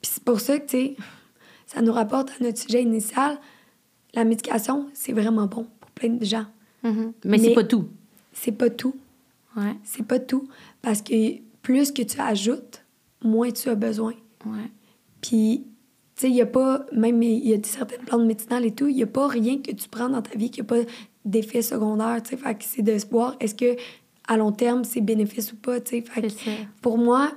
[0.00, 0.96] Puis c'est pour ça que, tu
[1.66, 3.38] ça nous rapporte à notre sujet initial.
[4.14, 6.46] La médication, c'est vraiment bon pour plein de gens.
[6.82, 7.12] Mmh.
[7.24, 7.88] Mais, c'est pas tout.
[8.32, 8.94] C'est pas tout.
[9.56, 9.74] Ouais.
[9.82, 10.48] C'est pas tout.
[10.82, 12.84] Parce que plus que tu ajoutes,
[13.22, 14.14] moins tu as besoin.
[14.44, 14.70] Ouais.
[15.20, 15.64] Puis,
[16.14, 18.86] tu sais, il n'y a pas, même il y a certaines plantes médicinales et tout,
[18.86, 20.80] il n'y a pas rien que tu prends dans ta vie qui n'a pas
[21.24, 22.22] d'effet secondaire.
[22.22, 23.76] Tu sais, fait que c'est de se voir, est-ce que
[24.28, 25.80] à long terme, c'est bénéfice ou pas.
[25.80, 26.28] Fait
[26.82, 27.32] pour moi,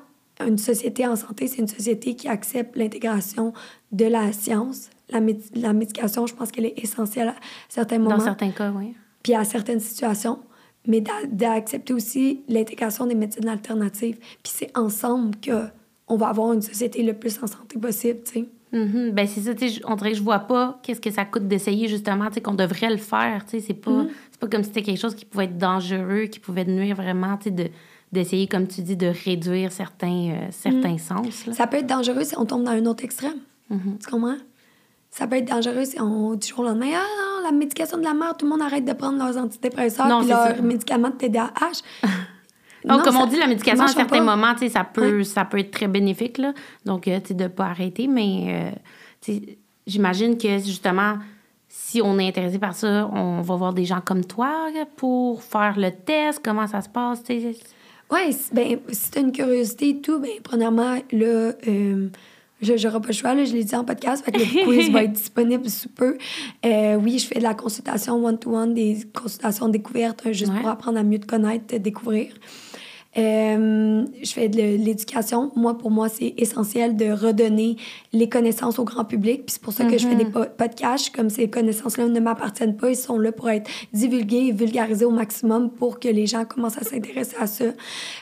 [0.45, 3.53] une société en santé, c'est une société qui accepte l'intégration
[3.91, 4.89] de la science.
[5.09, 5.19] La,
[5.55, 7.35] la médication, je pense qu'elle est essentielle à
[7.67, 8.17] certains moments.
[8.17, 8.93] Dans certains cas, oui.
[9.23, 10.39] puis à certaines situations,
[10.87, 14.17] mais d'accepter aussi l'intégration des médecines alternatives.
[14.17, 18.45] Puis c'est ensemble qu'on va avoir une société le plus en santé possible, tu sais.
[18.73, 19.11] Mm-hmm.
[19.11, 21.47] Ben c'est ça, tu sais, on dirait que je vois pas qu'est-ce que ça coûte
[21.47, 24.39] d'essayer justement, tu sais, qu'on devrait le faire, tu sais, c'est pas, mm-hmm.
[24.39, 27.45] pas comme si c'était quelque chose qui pouvait être dangereux, qui pouvait nuire vraiment, tu
[27.45, 27.69] sais, de,
[28.11, 30.99] d'essayer, comme tu dis, de réduire certains, euh, certains mm.
[30.99, 31.49] sens.
[31.51, 33.37] Ça peut être dangereux si on tombe dans un autre extrême.
[33.71, 33.97] Mm-hmm.
[34.03, 34.37] Tu comprends?
[35.11, 38.13] Ça peut être dangereux si on, du jour au lendemain, ah, la médication de la
[38.13, 41.81] mère, tout le monde arrête de prendre leurs antidépresseurs et leurs médicaments de TDAH.
[42.85, 45.87] Donc, comme on dit, la médication, à certains moments, ça peut, ça peut être très
[45.87, 46.37] bénéfique.
[46.37, 46.53] Là.
[46.85, 48.07] Donc, euh, de ne pas arrêter.
[48.07, 48.73] Mais
[49.27, 49.39] euh,
[49.85, 51.17] j'imagine que, justement,
[51.67, 55.75] si on est intéressé par ça, on va voir des gens comme toi pour faire
[55.77, 56.41] le test.
[56.43, 57.23] Comment ça se passe?
[58.11, 62.09] Oui, ben, si tu as une curiosité et tout, ben, premièrement, là, euh,
[62.61, 64.89] je n'aurai pas le choix, là, je l'ai dit en podcast, fait que le quiz
[64.89, 66.17] va être disponible sous peu.
[66.65, 71.03] Euh, oui, je fais de la consultation one-to-one, des consultations découvertes, juste pour apprendre à
[71.03, 72.33] mieux te connaître, te découvrir.
[73.19, 75.51] Euh, je fais de l'éducation.
[75.55, 77.75] Moi, pour moi, c'est essentiel de redonner
[78.13, 79.45] les connaissances au grand public.
[79.45, 80.47] Puis c'est pour ça que je fais des mhm.
[80.57, 81.13] podcasts.
[81.13, 85.11] Comme ces connaissances-là ne m'appartiennent pas, ils sont là pour être divulgués et vulgarisés au
[85.11, 87.65] maximum pour que les gens commencent à s'intéresser à ça.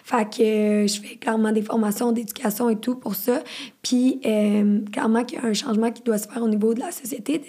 [0.04, 3.44] Fait que euh, je fais clairement des formations d'éducation et tout pour ça.
[3.88, 6.82] Puis euh, clairement qu'il y a un changement qui doit se faire au niveau de
[6.82, 7.42] la société,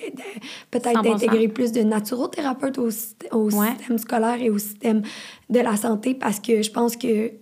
[0.71, 2.91] peut-être d'intégrer plus de naturothérapeutes au,
[3.33, 5.03] au système scolaire et au système
[5.51, 7.33] de la santé parce que je pense que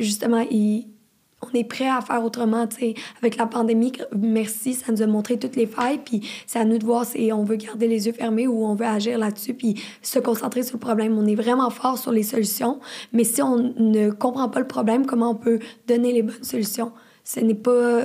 [0.00, 2.94] justement, on est prêt à faire autrement, tu sais.
[3.20, 6.78] Avec la pandémie, merci, ça nous a montré toutes les failles, puis c'est à nous
[6.78, 9.80] de voir si on veut garder les yeux fermés ou on veut agir là-dessus, puis
[10.02, 11.16] se concentrer sur le problème.
[11.16, 12.80] On est vraiment fort sur les solutions,
[13.12, 16.90] mais si on ne comprend pas le problème, comment on peut donner les bonnes solutions?
[17.24, 18.04] Ce n'est pas.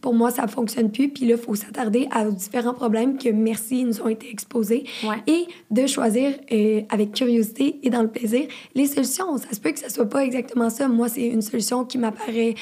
[0.00, 1.10] Pour moi, ça fonctionne plus.
[1.10, 4.84] Puis là, il faut s'attarder à différents problèmes que, merci, nous ont été exposés.
[5.26, 9.36] Et de choisir euh, avec curiosité et dans le plaisir les solutions.
[9.36, 10.88] Ça se peut que ça soit pas exactement ça.
[10.88, 12.54] Moi, c'est une solution qui m'apparaît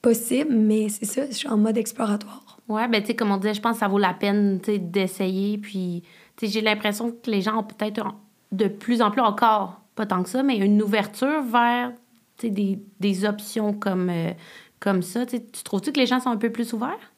[0.00, 2.58] possible, mais c'est ça, je suis en mode exploratoire.
[2.68, 5.58] Oui, ben tu sais, comme on disait, je pense que ça vaut la peine d'essayer.
[5.58, 6.04] Puis,
[6.36, 8.14] tu sais, j'ai l'impression que les gens ont peut-être
[8.52, 11.92] de plus en plus encore, pas tant que ça, mais une ouverture vers
[12.40, 14.08] des, des options comme.
[14.10, 14.32] Euh,
[14.80, 15.26] comme ça.
[15.26, 17.12] tu trouves-tu que les gens sont un peu plus ouverts?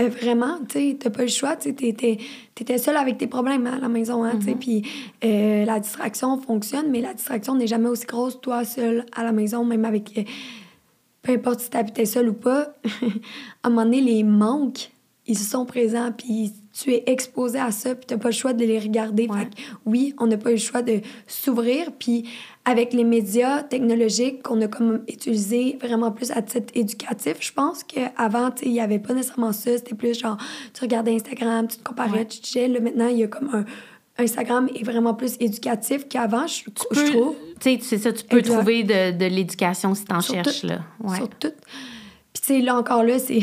[0.00, 1.56] Euh, vraiment, tu n'as pas le choix.
[1.56, 4.24] Tu étais seule avec tes problèmes à la maison.
[4.24, 4.56] Hein, mm-hmm.
[4.56, 4.82] Puis
[5.24, 9.32] euh, la distraction fonctionne, mais la distraction n'est jamais aussi grosse, toi, seule à la
[9.32, 10.16] maison, même avec.
[10.16, 10.22] Euh,
[11.20, 12.74] peu importe si tu habitais seule ou pas.
[13.62, 14.90] à un moment donné, les manques,
[15.26, 18.54] ils sont présents, puis tu es exposé à ça, puis tu n'as pas le choix
[18.54, 19.28] de les regarder.
[19.86, 22.28] oui, on n'a pas eu le choix de s'ouvrir, puis
[22.64, 27.82] avec les médias technologiques qu'on a comme utilisé vraiment plus à titre éducatif, je pense
[27.82, 29.76] qu'avant, il n'y avait pas nécessairement ça.
[29.76, 30.36] C'était plus genre,
[30.72, 33.64] tu regardais Instagram, tu te comparais, tu disais, là, maintenant, il y a comme un.
[34.18, 37.34] Instagram est vraiment plus éducatif qu'avant, je, trouve.
[37.60, 40.80] Tu sais, c'est ça, tu peux trouver de, de l'éducation si tu en cherches, là.
[41.00, 41.16] Ouais.
[41.16, 41.52] Sur tout.
[42.32, 43.40] Puis, tu sais, là encore, là, c'est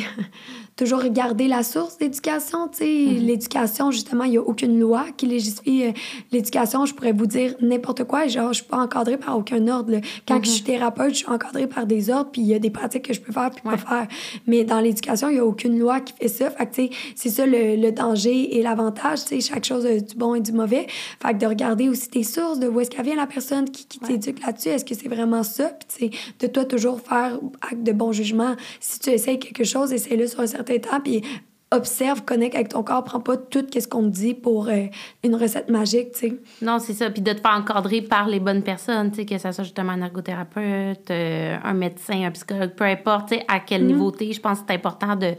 [0.79, 2.69] toujours regarder la source d'éducation.
[2.69, 3.25] Tu sais, mm-hmm.
[3.25, 5.91] l'éducation, justement, il n'y a aucune loi qui légifie euh,
[6.31, 6.85] l'éducation.
[6.85, 8.27] Je pourrais vous dire n'importe quoi.
[8.27, 9.99] Genre, je suis pas encadrée par aucun ordre.
[10.25, 12.69] Quand je suis thérapeute, je suis encadrée par des ordres, puis il y a des
[12.69, 14.07] pratiques que je peux faire puis pas faire.
[14.47, 16.49] Mais dans l'éducation, il n'y a aucune loi qui fait ça.
[16.49, 19.25] Fait que, tu sais, c'est ça le, danger et l'avantage.
[19.25, 20.87] Tu sais, chaque chose a du bon et du mauvais.
[21.21, 23.85] Fait que de regarder aussi tes sources, de où est-ce qu'elle vient la personne qui,
[23.85, 24.69] qui t'éduque là-dessus.
[24.69, 25.65] Est-ce que c'est vraiment ça?
[25.69, 28.55] Puis, tu sais, de toi toujours faire acte de bon jugement.
[28.79, 31.23] Si tu essayes quelque chose, essaye-le sur un certain temps, puis
[31.71, 34.85] observe, connecte avec ton corps, prends pas tout ce qu'on te dit pour euh,
[35.23, 36.35] une recette magique, tu sais.
[36.61, 37.09] Non, c'est ça.
[37.09, 39.91] Puis de te faire encadrer par les bonnes personnes, tu sais, que ça soit justement
[39.91, 43.87] un ergothérapeute, euh, un médecin, un psychologue, peu importe, tu sais, à quel mhm.
[43.87, 45.35] niveau tu Je pense que c'est important de...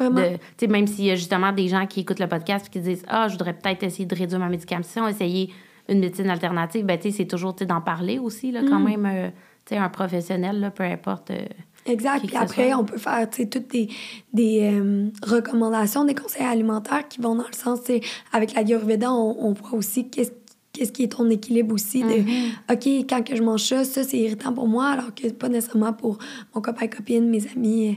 [0.00, 2.80] de tu même s'il y a justement des gens qui écoutent le podcast et qui
[2.80, 5.52] disent «Ah, je voudrais peut-être essayer de réduire ma médication, essayer
[5.90, 8.88] une médecine alternative.» Ben, tu sais, c'est toujours, d'en parler aussi, là, quand mhm.
[8.88, 9.28] même, euh,
[9.66, 11.30] tu sais, un professionnel, là, peu importe...
[11.86, 12.26] Exact.
[12.26, 13.88] Puis après, on peut faire toutes des,
[14.32, 17.80] des euh, recommandations, des conseils alimentaires qui vont dans le sens,
[18.32, 20.32] avec la Ayurveda, on, on voit aussi qu'est-ce
[20.72, 22.72] qu'est-ce qui est ton équilibre aussi de mm-hmm.
[22.72, 25.92] OK, quand que je mange ça, ça c'est irritant pour moi alors que pas nécessairement
[25.92, 26.18] pour
[26.52, 27.96] mon copain copine, mes amis,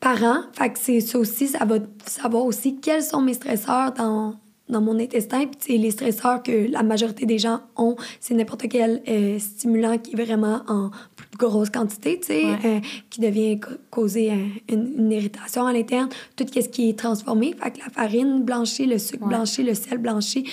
[0.00, 0.40] parents.
[0.54, 4.36] Fait que c'est ça aussi ça va savoir aussi quels sont mes stresseurs dans
[4.68, 5.46] dans mon intestin.
[5.46, 10.12] Puis, les stresseurs que la majorité des gens ont, c'est n'importe quel euh, stimulant qui
[10.12, 10.90] est vraiment en
[11.38, 12.80] grosse quantité, tu sais, euh,
[13.10, 13.58] qui devient
[13.90, 14.32] causer
[14.68, 16.08] une, irritation à l'interne.
[16.36, 19.98] Tout ce qui est transformé, fait que la farine blanchie, le sucre blanchi, le sel
[19.98, 20.50] blanchi,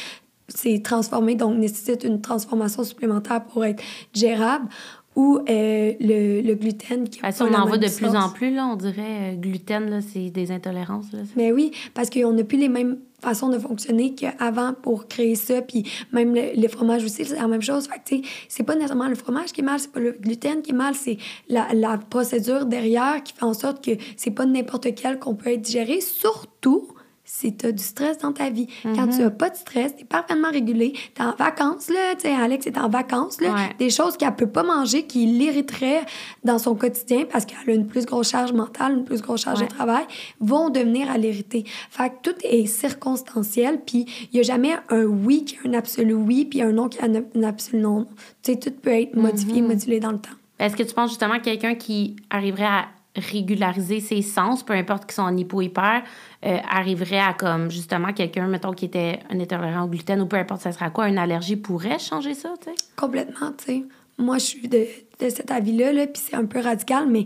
[0.48, 3.82] c'est transformé, donc nécessite une transformation supplémentaire pour être
[4.14, 4.70] gérable
[5.16, 7.08] ou euh, le, le, gluten.
[7.08, 10.52] Qui on en voit de plus en plus, là, on dirait gluten, là, c'est des
[10.52, 11.12] intolérances.
[11.14, 15.36] Là, Mais oui, parce qu'on n'a plus les mêmes façon de fonctionner qu'avant pour créer
[15.36, 15.62] ça.
[15.62, 17.88] Puis même le, les fromages aussi, c'est la même chose.
[17.88, 20.72] Fait que, c'est pas nécessairement le fromage qui est mal, c'est pas le gluten qui
[20.72, 21.18] est mal, c'est
[21.50, 25.52] la, la procédure derrière qui fait en sorte que c'est pas n'importe quel qu'on peut
[25.52, 26.02] être digéré.
[26.02, 26.88] Surtout
[27.26, 28.68] si tu as du stress dans ta vie.
[28.84, 32.16] Quand tu n'as pas de stress, tu es parfaitement régulé, tu es en vacances, là,
[32.16, 36.06] tu sais, Alex est en vacances, là, des choses qu'elle peut pas manger qui l'irriteraient
[36.44, 39.62] dans son quotidien parce qu'elle a une plus grosse charge mentale, une plus grosse charge
[39.62, 40.06] de travail,
[40.40, 41.66] vont devenir à l'irriter.
[41.90, 45.74] Fait que tout est circonstanciel, puis il n'y a jamais un oui qui a un
[45.74, 48.08] absolu oui, puis un non qui a un absolu non.
[48.44, 49.68] Tu sais, tout peut être modifié, mm-hmm.
[49.68, 50.30] modulé dans le temps.
[50.60, 55.14] Est-ce que tu penses justement quelqu'un qui arriverait à régulariser ses sens, peu importe qu'ils
[55.16, 56.04] sont en hypo-hyper,
[56.46, 60.38] euh, arriverait à comme justement quelqu'un, mettons, qui était un intolérant au gluten ou peu
[60.38, 62.76] importe ça sera quoi, une allergie pourrait changer ça, tu sais?
[62.96, 63.84] Complètement, tu sais.
[64.18, 64.86] Moi, je suis de,
[65.20, 67.26] de cet avis-là, -là, puis c'est un peu radical, mais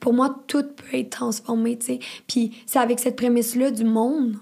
[0.00, 1.98] pour moi, tout peut être transformé, tu sais.
[2.26, 4.36] Puis c'est avec cette prémisse-là du monde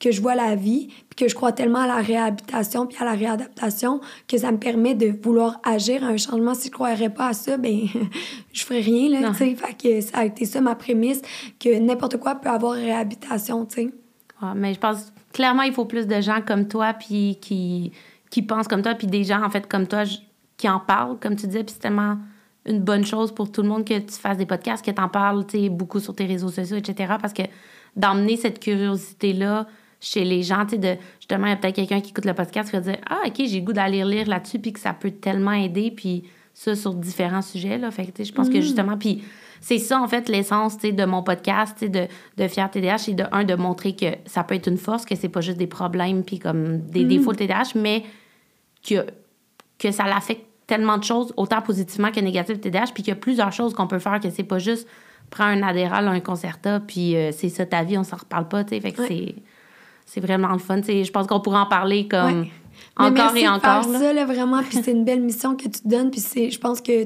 [0.00, 3.04] que je vois la vie, puis que je crois tellement à la réhabilitation puis à
[3.04, 6.54] la réadaptation que ça me permet de vouloir agir à un changement.
[6.54, 7.80] Si je ne croirais pas à ça, ben
[8.52, 9.56] je ferais rien, là, tu sais.
[9.82, 11.20] Que ça a été ça ma prémisse,
[11.58, 13.90] que n'importe quoi peut avoir réhabilitation, tu sais.
[14.54, 17.92] mais je pense, clairement, il faut plus de gens comme toi, puis qui,
[18.30, 20.04] qui pensent comme toi, puis des gens, en fait, comme toi,
[20.56, 22.18] qui en parlent, comme tu disais, puis c'est tellement
[22.66, 25.08] une bonne chose pour tout le monde que tu fasses des podcasts, que tu en
[25.08, 27.42] parles, tu sais, beaucoup sur tes réseaux sociaux, etc., parce que
[27.96, 29.66] d'emmener cette curiosité-là
[30.00, 32.34] chez les gens, tu sais, de, justement, il y a peut-être quelqu'un qui écoute le
[32.34, 35.10] podcast qui va dire Ah, OK, j'ai goût d'aller lire là-dessus, puis que ça peut
[35.10, 36.24] tellement aider, puis
[36.54, 37.90] ça sur différents sujets, là.
[37.90, 38.62] Fait que, je pense que mm.
[38.62, 39.22] justement, puis
[39.60, 42.70] c'est ça, en fait, l'essence, tu sais, de mon podcast, tu sais, de, de Fier
[42.70, 45.40] TDH, c'est de, un, de montrer que ça peut être une force, que c'est pas
[45.40, 47.08] juste des problèmes, puis comme des mm.
[47.08, 48.04] défauts de TDAH, mais
[48.88, 49.06] que,
[49.78, 53.20] que ça l'affecte tellement de choses, autant positivement que négativement, TDAH, puis qu'il y a
[53.20, 54.86] plusieurs choses qu'on peut faire, que c'est pas juste
[55.30, 58.64] prendre un Adderall, un Concerta, puis euh, c'est ça ta vie, on s'en reparle pas,
[58.64, 58.80] tu sais.
[58.80, 59.34] Fait que c'est
[60.08, 60.80] c'est vraiment le fun.
[60.82, 62.46] je pense qu'on pourrait en parler comme
[62.96, 63.84] encore et encore.
[63.84, 64.62] De faire ça, là, vraiment.
[64.62, 66.10] Puis c'est une belle mission que tu te donnes.
[66.10, 67.04] Puis je pense que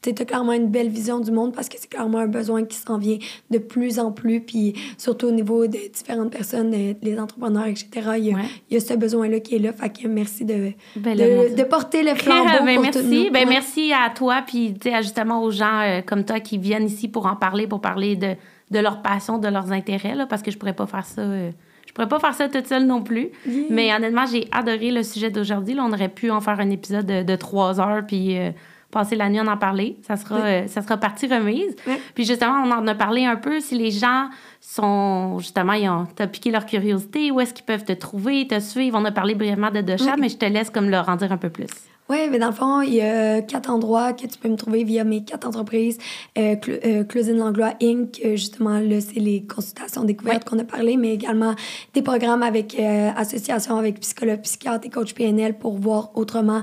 [0.00, 2.76] tu as clairement une belle vision du monde parce que c'est clairement un besoin qui
[2.76, 3.18] s'en vient
[3.50, 4.40] de plus en plus.
[4.40, 8.36] Puis surtout au niveau de différentes personnes, les entrepreneurs, etc., il
[8.70, 9.74] y a, ce besoin-là qui est là.
[9.74, 13.30] Fait que merci de, ben, de, porter le flambeau ben, pour merci.
[13.30, 17.26] Ben, merci à toi, puis justement aux gens euh, comme toi qui viennent ici pour
[17.26, 18.34] en parler, pour parler de,
[18.70, 21.20] de leur passion, de leurs intérêts, là, parce que je pourrais pas faire ça...
[21.20, 21.50] Euh,
[21.98, 23.30] pourrais pas faire ça toute seule non plus.
[23.70, 25.76] Mais honnêtement, j'ai adoré le sujet d'aujourd'hui.
[25.80, 28.50] On aurait pu en faire un épisode de, trois heures puis euh,
[28.90, 29.96] passer la nuit en en parler.
[30.06, 31.74] Ça sera, euh, ça sera partie remise.
[32.14, 33.60] Puis justement, on en a parlé un peu.
[33.60, 34.28] Si les gens
[34.60, 38.98] sont, justement, ils ont piqué leur curiosité, où est-ce qu'ils peuvent te trouver, te suivre?
[39.00, 41.36] On a parlé brièvement de Docha, mais je te laisse comme leur en dire un
[41.38, 41.66] peu plus.
[42.10, 44.82] Oui, mais dans le fond, il y a quatre endroits que tu peux me trouver
[44.82, 45.98] via mes quatre entreprises.
[46.38, 46.56] Euh,
[46.86, 47.04] euh
[47.34, 51.54] Langlois Inc., euh, justement, là, c'est les consultations découvertes qu'on a parlé, mais également
[51.92, 56.62] des programmes avec euh, association avec psychologue, psychiatre et coach PNL pour voir autrement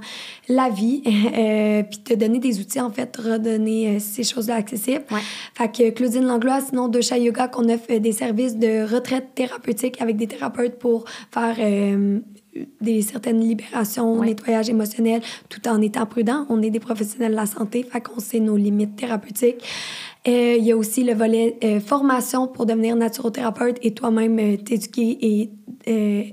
[0.50, 1.02] la vie,
[1.92, 5.06] puis te donner des outils, en fait, redonner ces choses-là accessibles.
[5.12, 5.20] Ouais.
[5.54, 10.02] Fait que Claudine Langlois, sinon de chez Yoga, qu'on offre des services de retraite thérapeutique
[10.02, 11.58] avec des thérapeutes pour faire
[12.82, 16.46] des certaines libérations, nettoyage émotionnel, tout en étant prudent.
[16.50, 19.64] On est des professionnels de la santé, fait qu'on sait nos limites thérapeutiques.
[20.28, 24.58] Euh, il y a aussi le volet euh, formation pour devenir naturopérapeute et toi-même euh,
[24.58, 25.52] t'éduquer et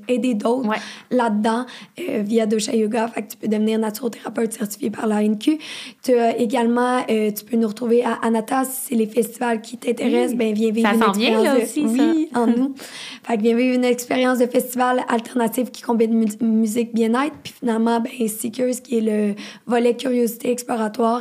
[0.09, 0.70] aider d'autres
[1.11, 1.66] là-dedans
[1.99, 3.07] via Dosha Yoga.
[3.09, 5.59] Fait que tu peux devenir naturothérapeute certifié par la NQ.
[6.03, 8.64] Tu as également, tu peux nous retrouver à Anatas.
[8.64, 11.18] Si c'est les festivals qui t'intéressent, ben viens vivre une expérience.
[11.18, 12.74] Vient, là aussi, oui, en nous.
[13.24, 17.34] Fait que viens vivre une expérience de festival alternatif qui combine musique bien-être.
[17.43, 19.34] Puis finalement, ben Seekers, qui est le
[19.66, 21.20] volet curiosité exploratoire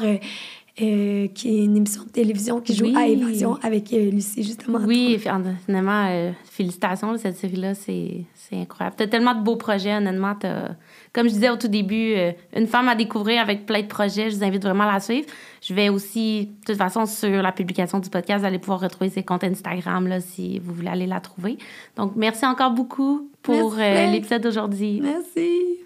[0.82, 4.80] euh, qui est une émission de télévision qui joue à Évasion avec euh, Lucie, justement.
[4.86, 8.96] Oui, finalement, euh, félicitations, cette série-là, c'est incroyable.
[8.98, 10.34] Tu as tellement de beaux projets, honnêtement.
[11.12, 12.16] Comme je disais au tout début,
[12.56, 15.28] une femme à découvrir avec plein de projets, je vous invite vraiment à la suivre.
[15.62, 19.10] Je vais aussi, de toute façon, sur la publication du podcast, vous allez pouvoir retrouver
[19.10, 21.58] ses comptes Instagram là, si vous voulez aller la trouver.
[21.98, 25.02] Donc, merci encore beaucoup pour l'épisode d'aujourd'hui.
[25.02, 25.82] Merci.